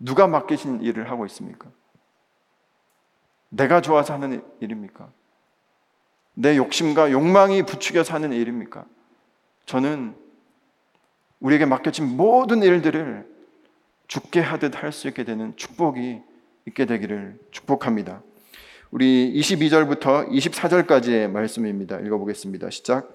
누가 0.00 0.26
맡기신 0.26 0.80
일을 0.82 1.08
하고 1.08 1.24
있습니까? 1.26 1.70
내가 3.48 3.80
좋아서 3.80 4.14
하는 4.14 4.42
일입니까? 4.60 5.08
내 6.34 6.56
욕심과 6.56 7.12
욕망이 7.12 7.62
부추겨서 7.64 8.14
하는 8.14 8.32
일입니까? 8.32 8.84
저는 9.64 10.14
우리에게 11.40 11.64
맡겨진 11.64 12.16
모든 12.16 12.62
일들을 12.62 13.26
죽게 14.06 14.40
하듯 14.40 14.82
할 14.82 14.92
수 14.92 15.08
있게 15.08 15.24
되는 15.24 15.56
축복이 15.56 16.20
있게 16.66 16.84
되기를 16.86 17.38
축복합니다. 17.50 18.22
우리 18.90 19.32
22절부터 19.34 20.28
24절까지의 20.30 21.28
말씀입니다. 21.30 21.98
읽어보겠습니다. 22.00 22.70
시작. 22.70 23.14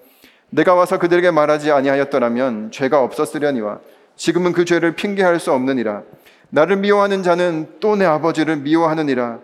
내가 0.50 0.74
와서 0.74 0.98
그들에게 0.98 1.30
말하지 1.30 1.70
아니하였더라면 1.72 2.70
죄가 2.72 3.02
없었으려니와 3.02 3.80
지금은 4.16 4.52
그 4.52 4.64
죄를 4.66 4.94
핑계할 4.94 5.40
수 5.40 5.52
없느니라. 5.52 6.02
나를 6.50 6.76
미워하는 6.76 7.22
자는 7.22 7.78
또 7.80 7.96
내 7.96 8.04
아버지를 8.04 8.56
미워하느니라. 8.58 9.40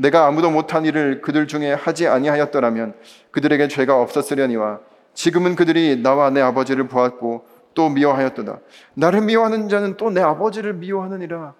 내가 0.00 0.26
아무도 0.26 0.50
못한 0.50 0.86
일을 0.86 1.20
그들 1.20 1.46
중에 1.46 1.74
하지 1.74 2.08
아니하였더라면 2.08 2.94
그들에게 3.32 3.68
죄가 3.68 4.00
없었으려니와 4.00 4.80
지금은 5.12 5.56
그들이 5.56 6.00
나와 6.02 6.30
내 6.30 6.40
아버지를 6.40 6.88
보았고 6.88 7.46
또 7.74 7.90
미워하였도다. 7.90 8.60
나를 8.94 9.20
미워하는 9.20 9.68
자는 9.68 9.96
또 9.98 10.10
내 10.10 10.22
아버지를 10.22 10.72
미워하느니라. 10.72 11.54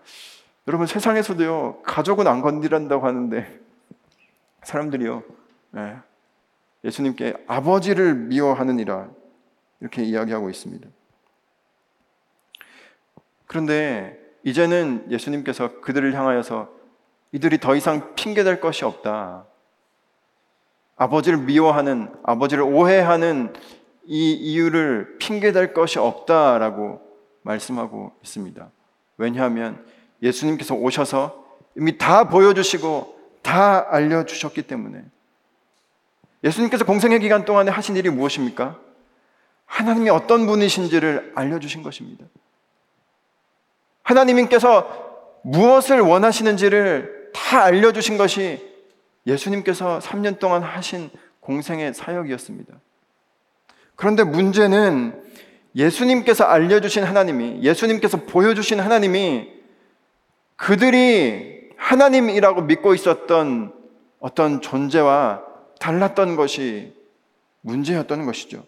여러분 0.68 0.86
세상에서도요 0.86 1.82
가족은 1.82 2.26
안 2.26 2.40
건드린다고 2.40 3.06
하는데 3.06 3.60
사람들이요 4.64 5.22
예, 5.76 5.96
예수님께 6.84 7.34
아버지를 7.46 8.14
미워하느니라 8.14 9.10
이렇게 9.80 10.02
이야기하고 10.02 10.48
있습니다. 10.48 10.88
그런데 13.46 14.18
이제는 14.44 15.06
예수님께서 15.10 15.80
그들을 15.82 16.14
향하여서 16.14 16.79
이들이 17.32 17.58
더 17.58 17.76
이상 17.76 18.14
핑계댈 18.14 18.60
것이 18.60 18.84
없다. 18.84 19.46
아버지를 20.96 21.38
미워하는, 21.38 22.12
아버지를 22.22 22.64
오해하는 22.64 23.52
이 24.04 24.32
이유를 24.32 25.18
핑계댈 25.18 25.72
것이 25.72 25.98
없다라고 25.98 27.00
말씀하고 27.42 28.12
있습니다. 28.22 28.70
왜냐하면 29.16 29.84
예수님께서 30.22 30.74
오셔서 30.74 31.44
이미 31.76 31.96
다 31.96 32.28
보여주시고 32.28 33.18
다 33.42 33.86
알려주셨기 33.90 34.62
때문에 34.62 35.04
예수님께서 36.42 36.84
공생의 36.84 37.20
기간 37.20 37.44
동안에 37.44 37.70
하신 37.70 37.96
일이 37.96 38.10
무엇입니까? 38.10 38.78
하나님이 39.66 40.10
어떤 40.10 40.46
분이신지를 40.46 41.32
알려주신 41.34 41.82
것입니다. 41.82 42.24
하나님께서 44.02 45.40
무엇을 45.44 46.00
원하시는지를 46.00 47.19
다 47.32 47.62
알려주신 47.64 48.18
것이 48.18 48.70
예수님께서 49.26 49.98
3년 50.00 50.38
동안 50.38 50.62
하신 50.62 51.10
공생의 51.40 51.94
사역이었습니다. 51.94 52.74
그런데 53.96 54.24
문제는 54.24 55.22
예수님께서 55.74 56.44
알려주신 56.44 57.04
하나님이, 57.04 57.62
예수님께서 57.62 58.24
보여주신 58.24 58.80
하나님이 58.80 59.48
그들이 60.56 61.70
하나님이라고 61.76 62.62
믿고 62.62 62.94
있었던 62.94 63.72
어떤 64.18 64.60
존재와 64.60 65.42
달랐던 65.78 66.36
것이 66.36 66.94
문제였던 67.62 68.26
것이죠. 68.26 68.64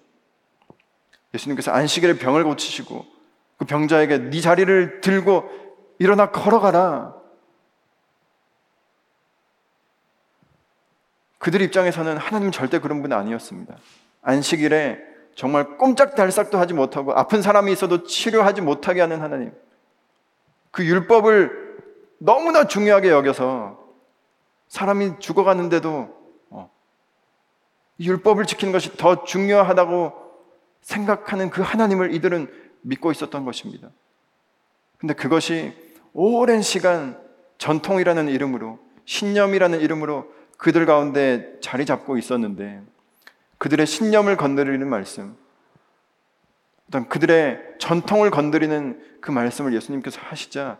예수님께서 1.34 1.70
안식일에 1.72 2.18
병을 2.18 2.44
고치시고 2.44 3.04
그 3.58 3.64
병자에게 3.64 4.30
네 4.30 4.40
자리를 4.40 5.00
들고 5.00 5.48
일어나 5.98 6.30
걸어가라. 6.30 7.14
그들 11.42 11.60
입장에서는 11.60 12.18
하나님 12.18 12.52
절대 12.52 12.78
그런 12.78 13.02
분 13.02 13.12
아니었습니다. 13.12 13.76
안식일에 14.22 15.00
정말 15.34 15.76
꼼짝달싹도 15.76 16.56
하지 16.56 16.72
못하고 16.72 17.14
아픈 17.14 17.42
사람이 17.42 17.72
있어도 17.72 18.04
치료하지 18.04 18.60
못하게 18.60 19.00
하는 19.00 19.20
하나님. 19.20 19.52
그 20.70 20.86
율법을 20.86 21.78
너무나 22.18 22.68
중요하게 22.68 23.08
여겨서 23.08 23.76
사람이 24.68 25.18
죽어가는데도 25.18 26.16
어, 26.50 26.70
율법을 27.98 28.46
지키는 28.46 28.72
것이 28.72 28.96
더 28.96 29.24
중요하다고 29.24 30.12
생각하는 30.80 31.50
그 31.50 31.60
하나님을 31.60 32.14
이들은 32.14 32.52
믿고 32.82 33.10
있었던 33.10 33.44
것입니다. 33.44 33.90
근데 34.96 35.12
그것이 35.12 35.72
오랜 36.12 36.62
시간 36.62 37.20
전통이라는 37.58 38.28
이름으로 38.28 38.78
신념이라는 39.06 39.80
이름으로 39.80 40.41
그들 40.62 40.86
가운데 40.86 41.58
자리 41.60 41.84
잡고 41.84 42.16
있었는데 42.18 42.82
그들의 43.58 43.84
신념을 43.84 44.36
건드리는 44.36 44.88
말씀, 44.88 45.36
어떤 46.88 47.08
그들의 47.08 47.58
전통을 47.78 48.30
건드리는 48.30 49.18
그 49.20 49.32
말씀을 49.32 49.74
예수님께서 49.74 50.20
하시자 50.20 50.78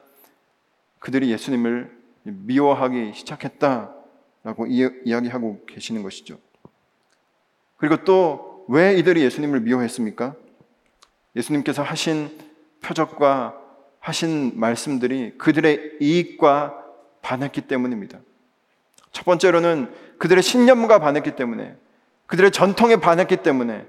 그들이 1.00 1.32
예수님을 1.32 1.90
미워하기 2.22 3.12
시작했다라고 3.14 4.66
이야기하고 5.04 5.64
계시는 5.66 6.02
것이죠. 6.02 6.38
그리고 7.76 8.04
또 8.04 8.52
왜 8.68 8.96
이들이 8.96 9.22
예수님을 9.22 9.60
미워했습니까? 9.60 10.36
예수님께서 11.34 11.82
하신 11.82 12.30
표적과 12.80 13.58
하신 13.98 14.52
말씀들이 14.58 15.36
그들의 15.38 15.98
이익과 16.00 16.78
반했기 17.22 17.62
때문입니다. 17.62 18.20
첫 19.12 19.24
번째로는 19.24 19.92
그들의 20.18 20.42
신념과 20.42 20.98
반했기 20.98 21.36
때문에, 21.36 21.76
그들의 22.26 22.50
전통에 22.50 22.96
반했기 22.96 23.36
때문에, 23.38 23.86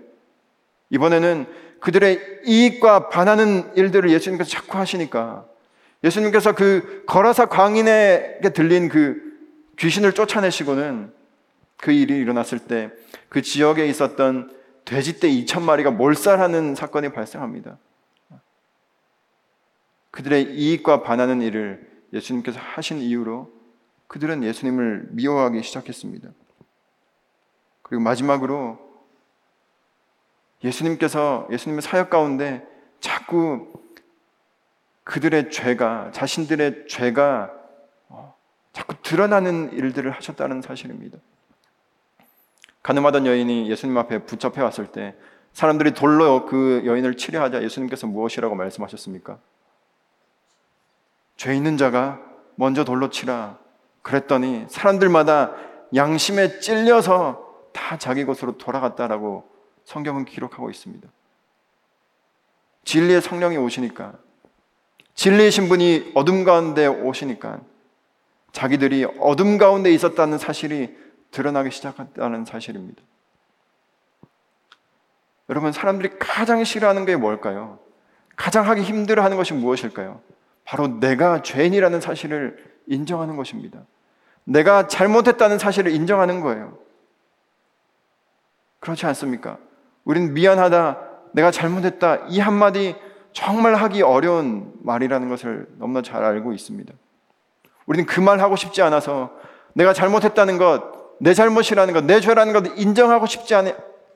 이번에는 0.89 1.45
그들의 1.79 2.41
이익과 2.45 3.09
반하는 3.09 3.75
일들을 3.75 4.09
예수님께서 4.11 4.49
자꾸 4.49 4.77
하시니까, 4.77 5.45
예수님께서 6.03 6.53
그 6.53 7.03
거라사 7.07 7.45
광인에게 7.45 8.49
들린 8.49 8.89
그 8.89 9.21
귀신을 9.77 10.13
쫓아내시고는 10.13 11.11
그 11.77 11.91
일이 11.91 12.15
일어났을 12.17 12.59
때 12.59 12.91
그 13.33 13.41
지역에 13.41 13.87
있었던 13.87 14.55
돼지떼 14.85 15.27
2천 15.27 15.63
마리가 15.63 15.89
몰살하는 15.89 16.75
사건이 16.75 17.09
발생합니다. 17.13 17.79
그들의 20.11 20.53
이익과 20.53 21.01
반하는 21.01 21.41
일을 21.41 21.89
예수님께서 22.13 22.59
하신 22.59 22.99
이유로 22.99 23.51
그들은 24.13 24.43
예수님을 24.43 25.07
미워하기 25.09 25.63
시작했습니다. 25.63 26.29
그리고 27.81 28.03
마지막으로 28.03 28.77
예수님께서 30.63 31.47
예수님의 31.49 31.81
사역 31.81 32.11
가운데 32.11 32.63
자꾸 32.99 33.73
그들의 35.03 35.49
죄가 35.49 36.11
자신들의 36.11 36.85
죄가 36.87 37.53
어, 38.09 38.35
자꾸 38.71 38.93
드러나는 39.01 39.73
일들을 39.73 40.11
하셨다는 40.11 40.61
사실입니다. 40.61 41.17
가늠하던 42.83 43.25
여인이 43.25 43.67
예수님 43.67 43.97
앞에 43.97 44.25
붙잡혀 44.25 44.63
왔을 44.63 44.91
때 44.91 45.15
사람들이 45.53 45.95
돌로 45.95 46.45
그 46.45 46.83
여인을 46.85 47.17
치려하자 47.17 47.63
예수님께서 47.63 48.05
무엇이라고 48.05 48.53
말씀하셨습니까? 48.53 49.39
죄 51.35 51.55
있는 51.55 51.77
자가 51.77 52.21
먼저 52.53 52.83
돌로 52.83 53.09
치라. 53.09 53.62
그랬더니 54.03 54.65
사람들마다 54.69 55.55
양심에 55.95 56.59
찔려서 56.59 57.71
다 57.73 57.97
자기 57.97 58.23
곳으로 58.23 58.57
돌아갔다라고 58.57 59.49
성경은 59.85 60.25
기록하고 60.25 60.69
있습니다. 60.69 61.07
진리의 62.85 63.21
성령이 63.21 63.57
오시니까 63.57 64.13
진리이신 65.15 65.69
분이 65.69 66.11
어둠 66.15 66.43
가운데 66.43 66.85
오시니까 66.85 67.61
자기들이 68.51 69.05
어둠 69.19 69.57
가운데 69.57 69.91
있었다는 69.91 70.37
사실이 70.37 70.95
드러나기 71.31 71.71
시작했다는 71.71 72.45
사실입니다. 72.45 73.01
여러분, 75.49 75.71
사람들이 75.71 76.17
가장 76.19 76.63
싫어하는 76.63 77.05
게 77.05 77.15
뭘까요? 77.15 77.79
가장 78.35 78.67
하기 78.69 78.81
힘들어하는 78.81 79.37
것이 79.37 79.53
무엇일까요? 79.53 80.21
바로 80.63 80.87
내가 80.87 81.41
죄인이라는 81.41 81.99
사실을 81.99 82.73
인정하는 82.87 83.35
것입니다. 83.35 83.81
내가 84.45 84.87
잘못했다는 84.87 85.57
사실을 85.57 85.91
인정하는 85.91 86.41
거예요. 86.41 86.77
그렇지 88.79 89.05
않습니까? 89.05 89.57
우린 90.03 90.33
미안하다, 90.33 90.97
내가 91.33 91.51
잘못했다, 91.51 92.25
이 92.27 92.39
한마디 92.39 92.95
정말 93.31 93.75
하기 93.75 94.01
어려운 94.01 94.73
말이라는 94.83 95.29
것을 95.29 95.67
너무나 95.77 96.01
잘 96.01 96.23
알고 96.23 96.53
있습니다. 96.53 96.93
우리는 97.85 98.05
그 98.05 98.21
말 98.21 98.39
하고 98.39 98.55
싶지 98.55 98.81
않아서 98.81 99.31
내가 99.73 99.93
잘못했다는 99.93 100.57
것, 100.57 100.83
내 101.19 101.33
잘못이라는 101.33 101.93
것, 101.93 102.03
내 102.05 102.19
죄라는 102.19 102.53
것 102.53 102.65
인정하고 102.77 103.25
싶지 103.25 103.55
않아, 103.55 103.71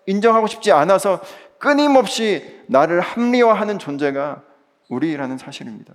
인정하고 0.06 0.48
싶지 0.48 0.72
않아서 0.72 1.22
끊임없이 1.58 2.64
나를 2.68 3.00
합리화하는 3.02 3.80
존재가 3.80 4.44
우리라는 4.90 5.38
사실입니다. 5.38 5.94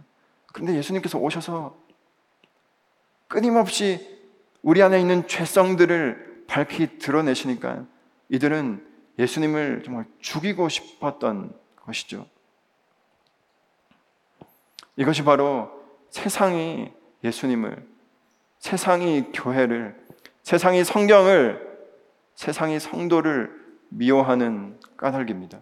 그런데 0.52 0.74
예수님께서 0.76 1.18
오셔서 1.18 1.76
끊임없이 3.28 4.11
우리 4.62 4.82
안에 4.82 5.00
있는 5.00 5.26
죄성들을 5.26 6.44
밝히 6.46 6.98
드러내시니까 6.98 7.84
이들은 8.28 8.86
예수님을 9.18 9.82
정말 9.84 10.06
죽이고 10.20 10.68
싶었던 10.68 11.52
것이죠. 11.76 12.26
이것이 14.96 15.24
바로 15.24 15.70
세상이 16.10 16.92
예수님을, 17.24 17.86
세상이 18.58 19.32
교회를, 19.32 19.96
세상이 20.42 20.84
성경을, 20.84 21.78
세상이 22.34 22.78
성도를 22.78 23.50
미워하는 23.88 24.78
까닭입니다. 24.96 25.60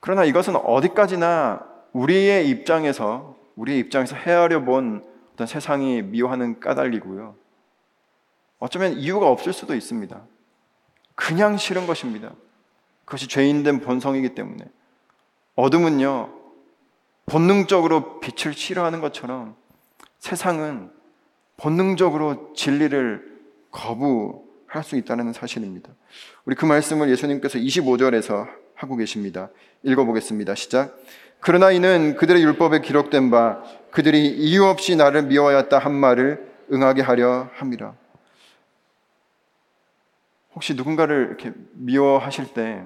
그러나 0.00 0.24
이것은 0.24 0.56
어디까지나 0.56 1.66
우리의 1.92 2.48
입장에서, 2.48 3.36
우리의 3.56 3.78
입장에서 3.80 4.16
헤아려 4.16 4.64
본 4.64 5.04
어떤 5.40 5.46
세상이 5.46 6.02
미워하는 6.02 6.60
까닭이고요. 6.60 7.34
어쩌면 8.58 8.92
이유가 8.98 9.28
없을 9.28 9.54
수도 9.54 9.74
있습니다. 9.74 10.20
그냥 11.14 11.56
싫은 11.56 11.86
것입니다. 11.86 12.32
그것이 13.06 13.26
죄인된 13.26 13.80
본성이기 13.80 14.34
때문에. 14.34 14.66
어둠은요, 15.54 16.30
본능적으로 17.24 18.20
빛을 18.20 18.52
싫어하는 18.52 19.00
것처럼 19.00 19.56
세상은 20.18 20.90
본능적으로 21.56 22.52
진리를 22.54 23.40
거부할 23.70 24.84
수 24.84 24.96
있다는 24.96 25.32
사실입니다. 25.32 25.88
우리 26.44 26.54
그 26.54 26.66
말씀을 26.66 27.08
예수님께서 27.08 27.58
25절에서 27.58 28.46
하고 28.74 28.96
계십니다. 28.96 29.48
읽어보겠습니다. 29.84 30.54
시작. 30.54 30.98
그러나 31.40 31.70
이는 31.70 32.16
그들의 32.16 32.42
율법에 32.42 32.82
기록된 32.82 33.30
바 33.30 33.62
그들이 33.90 34.28
이유 34.28 34.64
없이 34.64 34.96
나를 34.96 35.22
미워하였다 35.22 35.78
한 35.78 35.92
말을 35.94 36.50
응하게 36.72 37.02
하려 37.02 37.48
함이라. 37.54 37.94
혹시 40.54 40.74
누군가를 40.74 41.26
이렇게 41.28 41.52
미워하실 41.72 42.54
때 42.54 42.84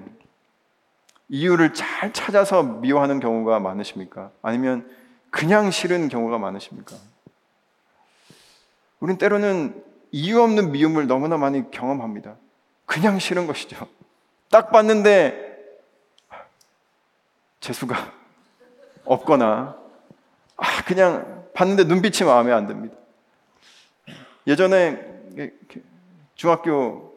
이유를 1.29 1.73
잘 1.73 2.13
찾아서 2.13 2.63
미워하는 2.63 3.19
경우가 3.19 3.59
많으십니까? 3.59 4.31
아니면 4.41 4.89
그냥 5.29 5.71
싫은 5.71 6.09
경우가 6.09 6.37
많으십니까? 6.37 6.95
우린 8.99 9.17
때로는 9.17 9.83
이유 10.11 10.41
없는 10.41 10.71
미움을 10.71 11.07
너무나 11.07 11.37
많이 11.37 11.69
경험합니다. 11.71 12.35
그냥 12.85 13.19
싫은 13.19 13.47
것이죠. 13.47 13.87
딱 14.49 14.71
봤는데 14.71 15.57
재수가 17.59 17.95
없거나 19.03 19.84
아, 20.57 20.83
그냥 20.85 21.45
봤는데 21.53 21.85
눈빛이 21.85 22.27
마음에 22.27 22.51
안 22.51 22.67
듭니다. 22.67 22.95
예전에 24.47 24.99
중학교 26.35 27.13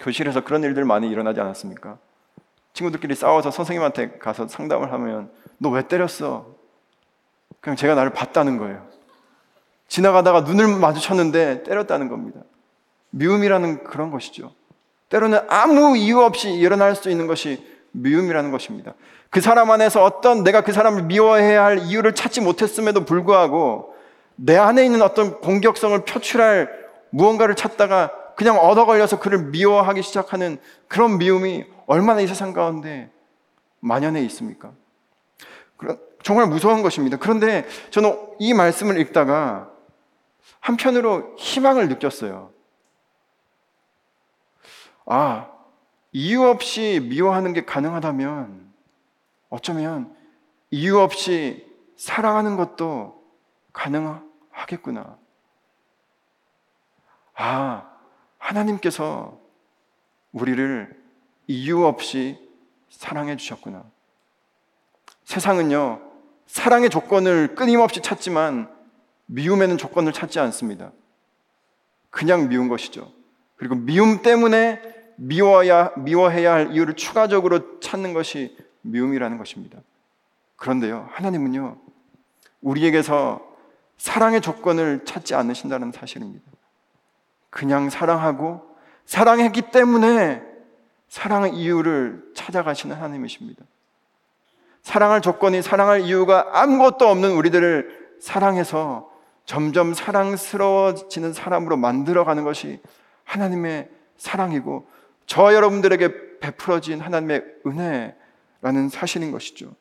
교실에서 0.00 0.42
그런 0.44 0.62
일들 0.62 0.84
많이 0.84 1.08
일어나지 1.10 1.40
않았습니까? 1.40 1.98
친구들끼리 2.72 3.14
싸워서 3.14 3.50
선생님한테 3.50 4.18
가서 4.18 4.46
상담을 4.46 4.92
하면 4.92 5.30
너 5.58 5.70
왜 5.70 5.86
때렸어? 5.86 6.46
그냥 7.60 7.76
제가 7.76 7.94
나를 7.94 8.12
봤다는 8.12 8.58
거예요. 8.58 8.86
지나가다가 9.88 10.42
눈을 10.42 10.78
마주쳤는데 10.78 11.64
때렸다는 11.64 12.08
겁니다. 12.08 12.40
미움이라는 13.10 13.84
그런 13.84 14.10
것이죠. 14.10 14.52
때로는 15.08 15.40
아무 15.48 15.96
이유 15.96 16.20
없이 16.20 16.52
일어날 16.52 16.94
수 16.94 17.10
있는 17.10 17.26
것이 17.26 17.66
미움이라는 17.92 18.50
것입니다. 18.50 18.94
그 19.30 19.40
사람 19.40 19.70
안에서 19.70 20.02
어떤 20.02 20.44
내가 20.44 20.62
그 20.62 20.72
사람을 20.72 21.04
미워해야 21.04 21.64
할 21.64 21.78
이유를 21.78 22.14
찾지 22.14 22.40
못했음에도 22.40 23.04
불구하고 23.04 23.94
내 24.36 24.56
안에 24.56 24.84
있는 24.84 25.02
어떤 25.02 25.40
공격성을 25.40 26.04
표출할 26.04 26.70
무언가를 27.10 27.54
찾다가 27.54 28.12
그냥 28.36 28.58
얻어 28.58 28.86
걸려서 28.86 29.18
그를 29.18 29.46
미워하기 29.46 30.02
시작하는 30.02 30.58
그런 30.86 31.18
미움이 31.18 31.64
얼마나 31.86 32.20
이 32.20 32.26
세상 32.26 32.52
가운데 32.52 33.10
만연해 33.80 34.22
있습니까? 34.22 34.72
정말 36.22 36.46
무서운 36.46 36.82
것입니다. 36.82 37.16
그런데 37.16 37.66
저는 37.90 38.16
이 38.38 38.54
말씀을 38.54 39.00
읽다가 39.00 39.70
한편으로 40.60 41.34
희망을 41.36 41.88
느꼈어요. 41.88 42.50
아, 45.06 45.48
이유 46.12 46.42
없이 46.44 47.00
미워하는 47.08 47.52
게 47.52 47.64
가능하다면 47.64 48.72
어쩌면 49.50 50.14
이유 50.70 50.98
없이 50.98 51.66
사랑하는 51.96 52.56
것도 52.56 53.22
가능하겠구나. 53.72 55.18
아, 57.34 57.90
하나님께서 58.38 59.38
우리를 60.32 60.96
이유 61.46 61.84
없이 61.84 62.38
사랑해 62.90 63.36
주셨구나. 63.36 63.84
세상은요, 65.24 66.00
사랑의 66.46 66.90
조건을 66.90 67.54
끊임없이 67.54 68.00
찾지만 68.00 68.74
미움에는 69.26 69.76
조건을 69.76 70.12
찾지 70.12 70.40
않습니다. 70.40 70.92
그냥 72.10 72.48
미운 72.48 72.68
것이죠. 72.68 73.12
그리고 73.56 73.74
미움 73.74 74.22
때문에 74.22 74.97
미워야, 75.20 75.92
미워해야 75.96 76.52
할 76.52 76.72
이유를 76.72 76.94
추가적으로 76.94 77.80
찾는 77.80 78.12
것이 78.12 78.56
미움이라는 78.82 79.36
것입니다. 79.36 79.80
그런데요, 80.56 81.08
하나님은요, 81.12 81.76
우리에게서 82.62 83.40
사랑의 83.96 84.40
조건을 84.40 85.04
찾지 85.04 85.34
않으신다는 85.34 85.90
사실입니다. 85.92 86.44
그냥 87.50 87.90
사랑하고 87.90 88.62
사랑했기 89.06 89.70
때문에 89.72 90.42
사랑의 91.08 91.54
이유를 91.54 92.32
찾아가시는 92.34 92.94
하나님이십니다. 92.94 93.64
사랑할 94.82 95.20
조건이 95.20 95.62
사랑할 95.62 96.02
이유가 96.02 96.48
아무것도 96.52 97.08
없는 97.08 97.32
우리들을 97.32 98.16
사랑해서 98.20 99.10
점점 99.44 99.94
사랑스러워지는 99.94 101.32
사람으로 101.32 101.76
만들어가는 101.76 102.44
것이 102.44 102.80
하나님의 103.24 103.88
사랑이고 104.16 104.86
저 105.28 105.52
여러분들에게 105.52 106.38
베풀어진 106.40 107.00
하나님의 107.00 107.44
은혜라는 107.66 108.88
사실인 108.88 109.30
것이죠. 109.30 109.74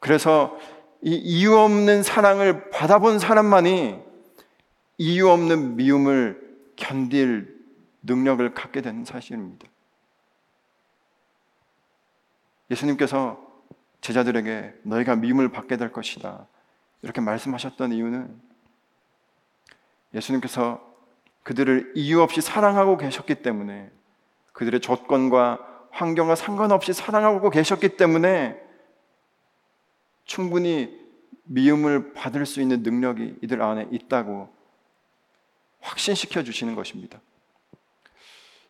그래서 0.00 0.58
이 1.02 1.14
이유 1.14 1.54
없는 1.54 2.02
사랑을 2.02 2.70
받아본 2.70 3.18
사람만이 3.18 4.02
이유 4.96 5.28
없는 5.28 5.76
미움을 5.76 6.56
견딜 6.76 7.62
능력을 8.02 8.54
갖게 8.54 8.80
되는 8.80 9.04
사실입니다. 9.04 9.68
예수님께서 12.70 13.38
제자들에게 14.00 14.76
너희가 14.82 15.16
미움을 15.16 15.50
받게 15.50 15.76
될 15.76 15.92
것이다. 15.92 16.46
이렇게 17.02 17.20
말씀하셨던 17.20 17.92
이유는 17.92 18.40
예수님께서 20.14 20.85
그들을 21.46 21.92
이유 21.94 22.22
없이 22.22 22.40
사랑하고 22.40 22.96
계셨기 22.96 23.36
때문에 23.36 23.88
그들의 24.52 24.80
조건과 24.80 25.86
환경과 25.92 26.34
상관없이 26.34 26.92
사랑하고 26.92 27.50
계셨기 27.50 27.90
때문에 27.96 28.60
충분히 30.24 30.98
미움을 31.44 32.14
받을 32.14 32.46
수 32.46 32.60
있는 32.60 32.82
능력이 32.82 33.36
이들 33.42 33.62
안에 33.62 33.86
있다고 33.92 34.52
확신시켜 35.82 36.42
주시는 36.42 36.74
것입니다. 36.74 37.20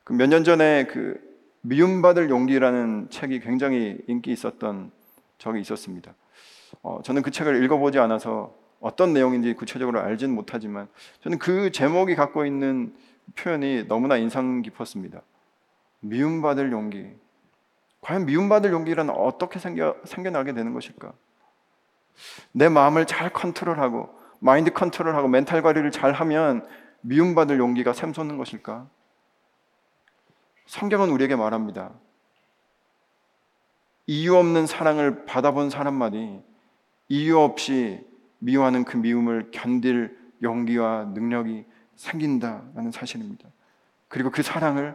그 0.05 0.13
몇 0.13 0.29
년 0.29 0.45
전에 0.45 0.85
그 0.85 1.19
미움받을 1.63 2.29
용기라는 2.29 3.09
책이 3.09 3.41
굉장히 3.41 3.97
인기 4.07 4.33
있었던 4.33 4.93
적이 5.39 5.63
있었습니다. 5.63 6.15
어, 6.83 7.01
저는 7.03 7.23
그 7.23 7.31
책을 7.31 7.65
읽어보지 7.65 7.99
않아서 8.01 8.55
어떤 8.81 9.13
내용인지 9.13 9.55
구체적으로 9.55 10.01
알지는 10.01 10.35
못하지만 10.35 10.89
저는 11.23 11.39
그 11.39 11.71
제목이 11.73 12.15
갖고 12.15 12.45
있는 12.45 12.95
표현이 13.35 13.89
너무나 13.89 14.17
인상 14.17 14.63
깊었습니다. 14.63 15.23
미움받을 16.01 16.73
용기. 16.73 17.11
과연 18.01 18.27
미움받을 18.27 18.71
용기란 18.71 19.11
어떻게 19.11 19.59
생겨, 19.59 19.97
생겨나게 20.05 20.53
되는 20.53 20.73
것일까? 20.73 21.13
내 22.53 22.69
마음을 22.69 23.07
잘 23.07 23.33
컨트롤하고 23.33 24.09
마인드 24.39 24.73
컨트롤하고 24.73 25.29
멘탈 25.29 25.63
관리를 25.63 25.91
잘 25.91 26.13
하면 26.13 26.67
미움받을 27.01 27.59
용기가 27.59 27.93
샘솟는 27.93 28.37
것일까? 28.37 28.89
성경은 30.67 31.11
우리에게 31.11 31.37
말합니다. 31.37 31.93
이유 34.07 34.37
없는 34.37 34.67
사랑을 34.67 35.25
받아본 35.25 35.71
사람만이 35.71 36.43
이유 37.09 37.39
없이 37.39 38.05
미워하는 38.39 38.85
그 38.85 38.97
미움을 38.97 39.49
견딜 39.51 40.17
용기와 40.43 41.13
능력이 41.15 41.65
생긴다라는 41.97 42.91
사실입니다. 42.93 43.49
그리고 44.09 44.31
그 44.31 44.43
사랑을 44.43 44.95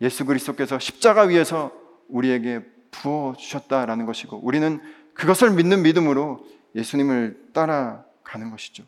예수 0.00 0.24
그리스도께서 0.24 0.78
십자가 0.78 1.22
위에서 1.22 1.72
우리에게 2.08 2.60
부어 2.90 3.34
주셨다라는 3.38 4.06
것이고 4.06 4.40
우리는 4.42 4.80
그것을 5.14 5.50
믿는 5.50 5.82
믿음으로 5.82 6.44
예수님을 6.74 7.48
따라가는 7.52 8.50
것이죠. 8.50 8.84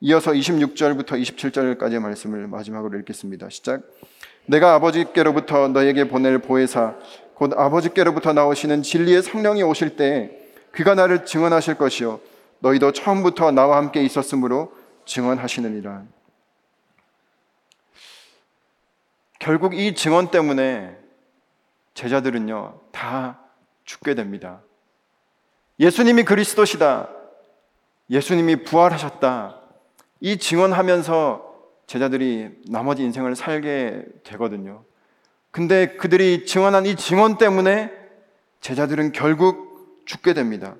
이어서 0.00 0.32
26절부터 0.32 1.20
27절까지의 1.20 1.98
말씀을 1.98 2.46
마지막으로 2.46 2.98
읽겠습니다. 2.98 3.48
시작. 3.48 3.82
내가 4.46 4.74
아버지께로부터 4.74 5.68
너에게 5.68 6.08
보낼 6.08 6.38
보혜사 6.38 6.96
곧 7.34 7.52
아버지께로부터 7.56 8.32
나오시는 8.32 8.82
진리의 8.82 9.22
성령이 9.22 9.62
오실 9.62 9.96
때 9.96 10.38
그가 10.72 10.94
나를 10.94 11.24
증언하실 11.24 11.76
것이요 11.76 12.20
너희도 12.64 12.92
처음부터 12.92 13.50
나와 13.50 13.76
함께 13.76 14.02
있었으므로 14.02 14.74
증언하시느니라. 15.04 16.04
결국 19.38 19.74
이 19.74 19.94
증언 19.94 20.30
때문에 20.30 20.96
제자들은요 21.92 22.80
다 22.90 23.40
죽게 23.84 24.14
됩니다. 24.14 24.62
예수님이 25.78 26.24
그리스도시다. 26.24 27.10
예수님이 28.08 28.64
부활하셨다. 28.64 29.60
이 30.20 30.38
증언하면서 30.38 31.54
제자들이 31.86 32.62
나머지 32.70 33.02
인생을 33.02 33.36
살게 33.36 34.06
되거든요. 34.24 34.84
근데 35.50 35.96
그들이 35.96 36.46
증언한 36.46 36.86
이 36.86 36.96
증언 36.96 37.36
때문에 37.36 37.92
제자들은 38.62 39.12
결국 39.12 40.02
죽게 40.06 40.32
됩니다. 40.32 40.76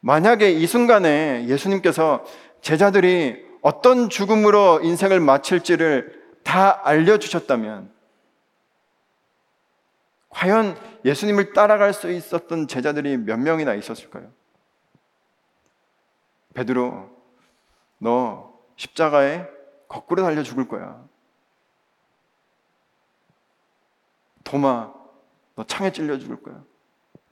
만약에 0.00 0.50
이 0.52 0.66
순간에 0.66 1.46
예수님께서 1.46 2.24
제자들이 2.60 3.46
어떤 3.62 4.08
죽음으로 4.08 4.80
인생을 4.82 5.20
마칠지를 5.20 6.38
다 6.44 6.86
알려주셨다면, 6.86 7.92
과연 10.30 10.78
예수님을 11.04 11.52
따라갈 11.52 11.92
수 11.92 12.10
있었던 12.10 12.68
제자들이 12.68 13.16
몇 13.16 13.38
명이나 13.38 13.74
있었을까요? 13.74 14.30
베드로, 16.54 17.10
너 17.98 18.54
십자가에 18.76 19.46
거꾸로 19.88 20.22
달려 20.22 20.42
죽을 20.42 20.68
거야. 20.68 21.04
도마, 24.44 24.92
너 25.56 25.64
창에 25.64 25.90
찔려 25.90 26.18
죽을 26.18 26.40
거야. 26.42 26.62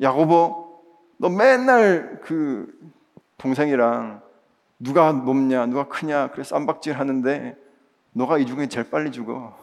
야고보, 0.01 0.66
너 1.19 1.29
맨날 1.29 2.21
그 2.21 2.73
동생이랑 3.39 4.23
누가 4.79 5.13
높냐, 5.13 5.67
누가 5.67 5.89
크냐, 5.89 6.31
그래서 6.31 6.55
쌈박질 6.57 6.99
하는데 6.99 7.57
너가 8.13 8.39
이 8.39 8.47
중에 8.47 8.67
제일 8.69 8.91
빨리 8.91 9.11
죽어. 9.11 9.57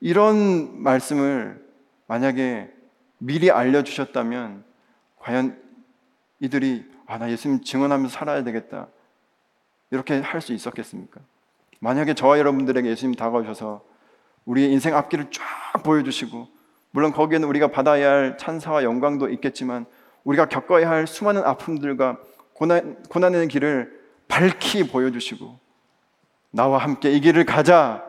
이런 0.00 0.82
말씀을 0.82 1.64
만약에 2.06 2.72
미리 3.18 3.50
알려주셨다면 3.50 4.64
과연 5.18 5.60
이들이 6.40 6.84
아, 7.06 7.18
나 7.18 7.30
예수님 7.30 7.62
증언하면서 7.62 8.14
살아야 8.14 8.44
되겠다. 8.44 8.88
이렇게 9.90 10.20
할 10.20 10.40
수 10.40 10.52
있었겠습니까? 10.52 11.20
만약에 11.80 12.14
저와 12.14 12.38
여러분들에게 12.38 12.88
예수님 12.88 13.14
다가오셔서 13.14 13.84
우리의 14.44 14.72
인생 14.72 14.94
앞길을 14.94 15.30
쫙 15.30 15.82
보여주시고 15.82 16.55
물론 16.90 17.12
거기에는 17.12 17.46
우리가 17.48 17.68
받아야 17.68 18.10
할 18.10 18.38
찬사와 18.38 18.82
영광도 18.82 19.28
있겠지만 19.30 19.86
우리가 20.24 20.46
겪어야 20.46 20.88
할 20.88 21.06
수많은 21.06 21.42
아픔들과 21.44 22.18
고난, 22.52 23.02
고난의 23.08 23.48
길을 23.48 24.00
밝히 24.28 24.88
보여주시고 24.88 25.58
나와 26.50 26.78
함께 26.78 27.12
이 27.12 27.20
길을 27.20 27.44
가자 27.44 28.04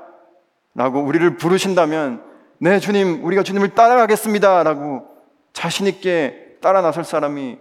라고 0.74 1.02
우리를 1.02 1.38
부르신다면 1.38 2.24
네 2.60 2.80
주님 2.80 3.24
우리가 3.24 3.44
주님을 3.44 3.76
따라가겠습니다 3.76 4.64
라고 4.64 5.08
자신 5.54 5.88
있게 5.88 6.58
따라 6.62 6.82
나설 6.82 7.04
사람이 7.04 7.60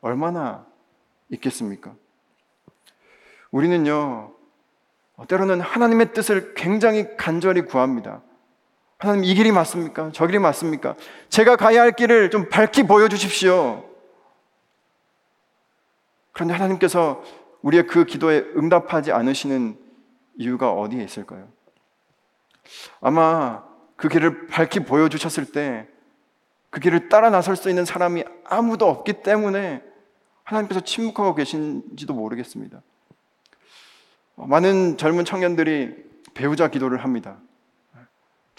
얼마나 0.00 0.66
있겠습니까? 1.30 1.94
우리는요 3.50 4.32
때로는 5.26 5.60
하나님의 5.60 6.12
뜻을 6.12 6.54
굉장히 6.54 7.16
간절히 7.16 7.62
구합니다. 7.62 8.22
하나님 8.98 9.24
이 9.24 9.34
길이 9.34 9.52
맞습니까? 9.52 10.10
저 10.12 10.26
길이 10.26 10.38
맞습니까? 10.38 10.96
제가 11.28 11.56
가야 11.56 11.82
할 11.82 11.92
길을 11.92 12.30
좀 12.30 12.48
밝히 12.48 12.82
보여주십시오. 12.82 13.84
그런데 16.32 16.54
하나님께서 16.54 17.22
우리의 17.62 17.86
그 17.86 18.04
기도에 18.04 18.38
응답하지 18.56 19.12
않으시는 19.12 19.78
이유가 20.36 20.72
어디에 20.72 21.02
있을까요? 21.02 21.48
아마 23.00 23.64
그 23.96 24.08
길을 24.08 24.48
밝히 24.48 24.80
보여주셨을 24.80 25.52
때 25.52 25.88
그 26.70 26.80
길을 26.80 27.08
따라 27.08 27.30
나설 27.30 27.56
수 27.56 27.68
있는 27.68 27.84
사람이 27.84 28.24
아무도 28.44 28.88
없기 28.88 29.22
때문에 29.22 29.82
하나님께서 30.44 30.80
침묵하고 30.80 31.34
계신지도 31.34 32.14
모르겠습니다. 32.14 32.82
많은 34.36 34.96
젊은 34.96 35.24
청년들이 35.24 35.96
배우자 36.34 36.68
기도를 36.68 37.02
합니다. 37.04 37.38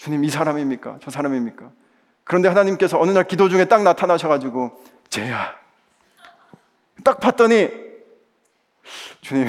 주님, 0.00 0.24
이 0.24 0.30
사람입니까? 0.30 0.98
저 1.02 1.10
사람입니까? 1.10 1.70
그런데 2.24 2.48
하나님께서 2.48 2.98
어느 2.98 3.10
날 3.10 3.24
기도 3.24 3.50
중에 3.50 3.66
딱 3.66 3.82
나타나셔가지고, 3.82 4.82
쟤야. 5.10 5.54
딱 7.04 7.20
봤더니, 7.20 7.68
주님, 9.20 9.46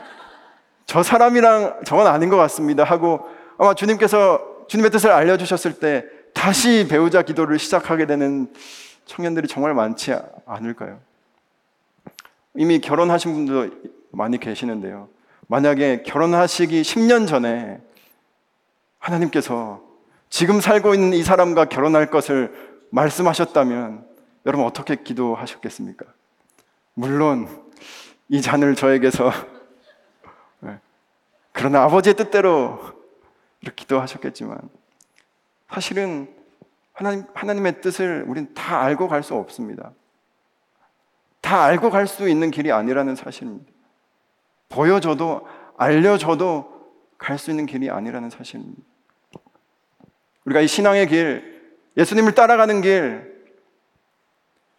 저 0.86 1.02
사람이랑 1.02 1.82
저건 1.84 2.06
아닌 2.06 2.30
것 2.30 2.38
같습니다. 2.38 2.84
하고 2.84 3.28
아마 3.58 3.74
주님께서 3.74 4.64
주님의 4.68 4.90
뜻을 4.90 5.10
알려주셨을 5.10 5.74
때 5.78 6.06
다시 6.32 6.86
배우자 6.88 7.20
기도를 7.20 7.58
시작하게 7.58 8.06
되는 8.06 8.50
청년들이 9.04 9.46
정말 9.46 9.74
많지 9.74 10.14
않을까요? 10.46 11.00
이미 12.54 12.80
결혼하신 12.80 13.34
분도 13.34 13.76
많이 14.10 14.40
계시는데요. 14.40 15.08
만약에 15.48 16.02
결혼하시기 16.02 16.80
10년 16.80 17.28
전에 17.28 17.82
하나님께서 19.06 19.80
지금 20.28 20.60
살고 20.60 20.94
있는 20.94 21.12
이 21.12 21.22
사람과 21.22 21.66
결혼할 21.66 22.10
것을 22.10 22.52
말씀하셨다면 22.90 24.06
여러분 24.46 24.66
어떻게 24.66 24.96
기도하셨겠습니까? 24.96 26.04
물론 26.94 27.48
이 28.28 28.40
잔을 28.40 28.74
저에게서 28.74 29.30
네. 30.60 30.78
그러나 31.52 31.84
아버지의 31.84 32.14
뜻대로 32.14 32.80
이렇게 33.60 33.82
기도하셨겠지만 33.82 34.58
사실은 35.70 36.34
하나님, 36.92 37.24
하나님의 37.34 37.80
뜻을 37.80 38.24
우리는 38.26 38.52
다 38.54 38.80
알고 38.82 39.08
갈 39.08 39.22
수 39.22 39.34
없습니다. 39.34 39.92
다 41.40 41.62
알고 41.62 41.90
갈 41.90 42.06
수 42.08 42.28
있는 42.28 42.50
길이 42.50 42.72
아니라는 42.72 43.14
사실입니다. 43.14 43.70
보여줘도 44.68 45.46
알려줘도 45.76 46.74
갈 47.18 47.38
수 47.38 47.50
있는 47.50 47.66
길이 47.66 47.90
아니라는 47.90 48.30
사실입니다. 48.30 48.82
우리가 50.46 50.60
이 50.60 50.66
신앙의 50.68 51.08
길, 51.08 51.62
예수님을 51.96 52.34
따라가는 52.34 52.80
길, 52.80 53.36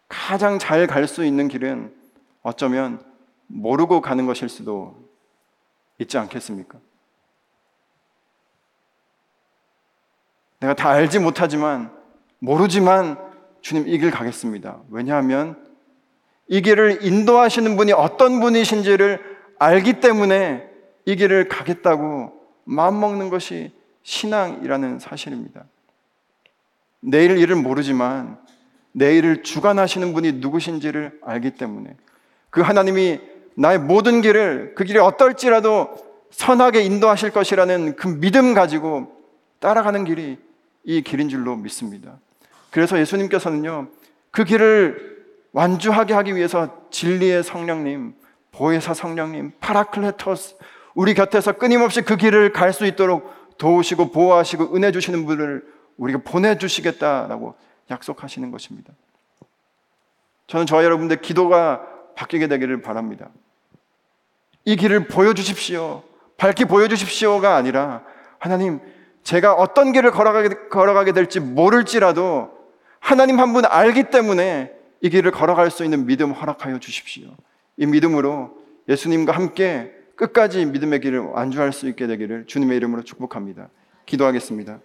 가장 0.08 0.58
잘 0.60 0.88
갈 0.88 1.08
수 1.08 1.26
있는 1.26 1.48
길은 1.48 1.94
어쩌면 2.42 3.02
모르고 3.48 4.02
가는 4.02 4.26
것일 4.26 4.50
수도 4.50 4.96
있지 6.00 6.18
않겠습니까? 6.18 6.80
내가 10.60 10.74
다 10.74 10.90
알지 10.90 11.20
못하지만, 11.20 11.92
모르지만 12.40 13.18
주님 13.62 13.88
이 13.88 13.98
길 14.00 14.12
가겠습니다. 14.12 14.80
왜냐하면 14.90 15.62
이 16.48 16.62
길을 16.62 17.04
인도하시는 17.06 17.76
분이 17.76 17.92
어떤 17.92 18.40
분이신지를 18.40 19.20
알기 19.60 20.00
때문에 20.00 20.70
이 21.06 21.16
길을 21.16 21.50
가겠다고 21.50 22.32
마음먹는 22.64 23.30
것이 23.30 23.77
신앙이라는 24.08 25.00
사실입니다. 25.00 25.66
내일 27.02 27.38
일을 27.38 27.58
모르지만 27.58 28.38
내일을 28.94 29.44
주관하시는 29.44 30.14
분이 30.14 30.34
누구신지를 30.34 31.20
알기 31.22 31.52
때문에 31.52 31.94
그 32.50 32.62
하나님이 32.62 33.20
나의 33.56 33.80
모든 33.80 34.22
길을 34.22 34.76
그 34.76 34.86
길이 34.86 34.98
어떨지라도 34.98 35.94
선하게 36.32 36.84
인도하실 36.84 37.32
것이라는 37.32 37.98
그 37.98 38.08
믿음 38.08 38.54
가지고 38.54 39.12
따라가는 39.60 40.06
길이 40.06 40.38
이 40.86 41.02
길인 41.02 41.28
줄로 41.28 41.58
믿습니다. 41.58 42.18
그래서 42.72 42.98
예수님께서는요, 43.00 43.90
그 44.32 44.46
길을 44.46 45.26
완주하게 45.52 46.14
하기 46.14 46.34
위해서 46.34 46.88
진리의 46.92 47.44
성령님, 47.44 48.16
보혜사 48.54 48.94
성령님, 48.94 49.52
파라클레토스, 49.60 50.56
우리 50.96 51.14
곁에서 51.14 51.52
끊임없이 51.52 52.02
그 52.02 52.16
길을 52.16 52.54
갈 52.54 52.72
수 52.72 52.86
있도록 52.86 53.37
도우시고 53.58 54.12
보호하시고 54.12 54.76
은혜 54.76 54.92
주시는 54.92 55.26
분을 55.26 55.66
우리가 55.98 56.20
보내주시겠다라고 56.24 57.56
약속하시는 57.90 58.52
것입니다. 58.52 58.94
저는 60.48 60.66
저와 60.66 60.84
여러분들 60.84 61.22
기도가 61.22 61.82
바뀌게 62.16 62.48
되기를 62.48 62.82
바랍니다. 62.82 63.30
이 64.66 64.76
길을 64.76 65.08
보여주십시오. 65.08 66.04
밝히 66.38 66.66
보여주십시오가 66.66 67.56
아니라 67.56 68.04
하나님, 68.40 68.80
제가 69.24 69.54
어떤 69.54 69.92
길을 69.92 70.12
걸어가게, 70.12 70.70
걸어가게 70.70 71.12
될지 71.12 71.40
모를지라도 71.40 72.52
하나님 73.00 73.40
한 73.40 73.54
분 73.54 73.66
알기 73.66 74.06
때문에 74.10 74.72
이 75.02 75.10
길을 75.10 75.32
걸어갈 75.32 75.70
수 75.72 75.84
있는 75.84 76.06
믿음 76.06 76.32
허락하여 76.32 76.80
주십시오. 76.80 77.30
이 77.78 77.86
믿음으로 77.86 78.58
예수님과 78.90 79.34
함께 79.34 79.92
끝까지 80.18 80.66
믿음의 80.66 81.00
길을 81.00 81.20
완주할 81.20 81.72
수 81.72 81.88
있게 81.88 82.08
되기를 82.08 82.48
주님의 82.48 82.76
이름으로 82.78 83.04
축복합니다. 83.04 83.70
기도하겠습니다. 84.06 84.80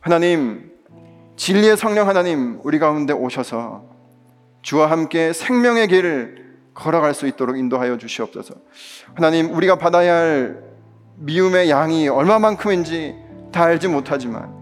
하나님, 0.00 0.72
진리의 1.36 1.76
성령 1.76 2.08
하나님, 2.08 2.60
우리 2.62 2.78
가운데 2.78 3.12
오셔서 3.12 3.84
주와 4.62 4.90
함께 4.90 5.32
생명의 5.32 5.88
길을 5.88 6.54
걸어갈 6.72 7.14
수 7.14 7.26
있도록 7.26 7.58
인도하여 7.58 7.98
주시옵소서. 7.98 8.54
하나님, 9.14 9.52
우리가 9.52 9.76
받아야 9.76 10.14
할 10.14 10.62
미움의 11.16 11.68
양이 11.68 12.08
얼마만큼인지 12.08 13.16
다 13.52 13.64
알지 13.64 13.88
못하지만 13.88 14.52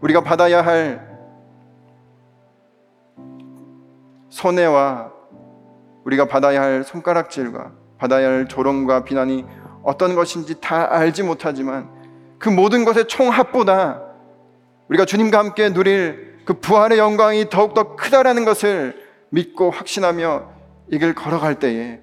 우리가 0.00 0.22
받아야 0.22 0.64
할 0.64 1.04
손해와 4.28 5.12
우리가 6.04 6.28
받아야 6.28 6.62
할 6.62 6.84
손가락질과 6.84 7.85
받아야 7.98 8.28
할 8.28 8.48
조롱과 8.48 9.04
비난이 9.04 9.44
어떤 9.82 10.14
것인지 10.14 10.60
다 10.60 10.88
알지 10.92 11.22
못하지만 11.22 11.88
그 12.38 12.48
모든 12.48 12.84
것의 12.84 13.06
총합보다 13.08 14.02
우리가 14.88 15.04
주님과 15.04 15.38
함께 15.38 15.72
누릴 15.72 16.36
그 16.44 16.54
부활의 16.54 16.98
영광이 16.98 17.48
더욱더 17.50 17.96
크다라는 17.96 18.44
것을 18.44 18.96
믿고 19.30 19.70
확신하며 19.70 20.54
이 20.92 20.98
길 20.98 21.14
걸어갈 21.14 21.58
때에 21.58 22.00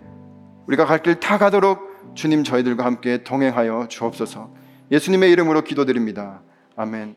우리가 0.68 0.86
갈 0.86 1.02
길 1.02 1.20
다 1.20 1.38
가도록 1.38 1.94
주님 2.16 2.44
저희들과 2.44 2.84
함께 2.86 3.24
동행하여 3.24 3.88
주옵소서 3.88 4.52
예수님의 4.92 5.32
이름으로 5.32 5.64
기도드립니다. 5.64 6.42
아멘. 6.76 7.16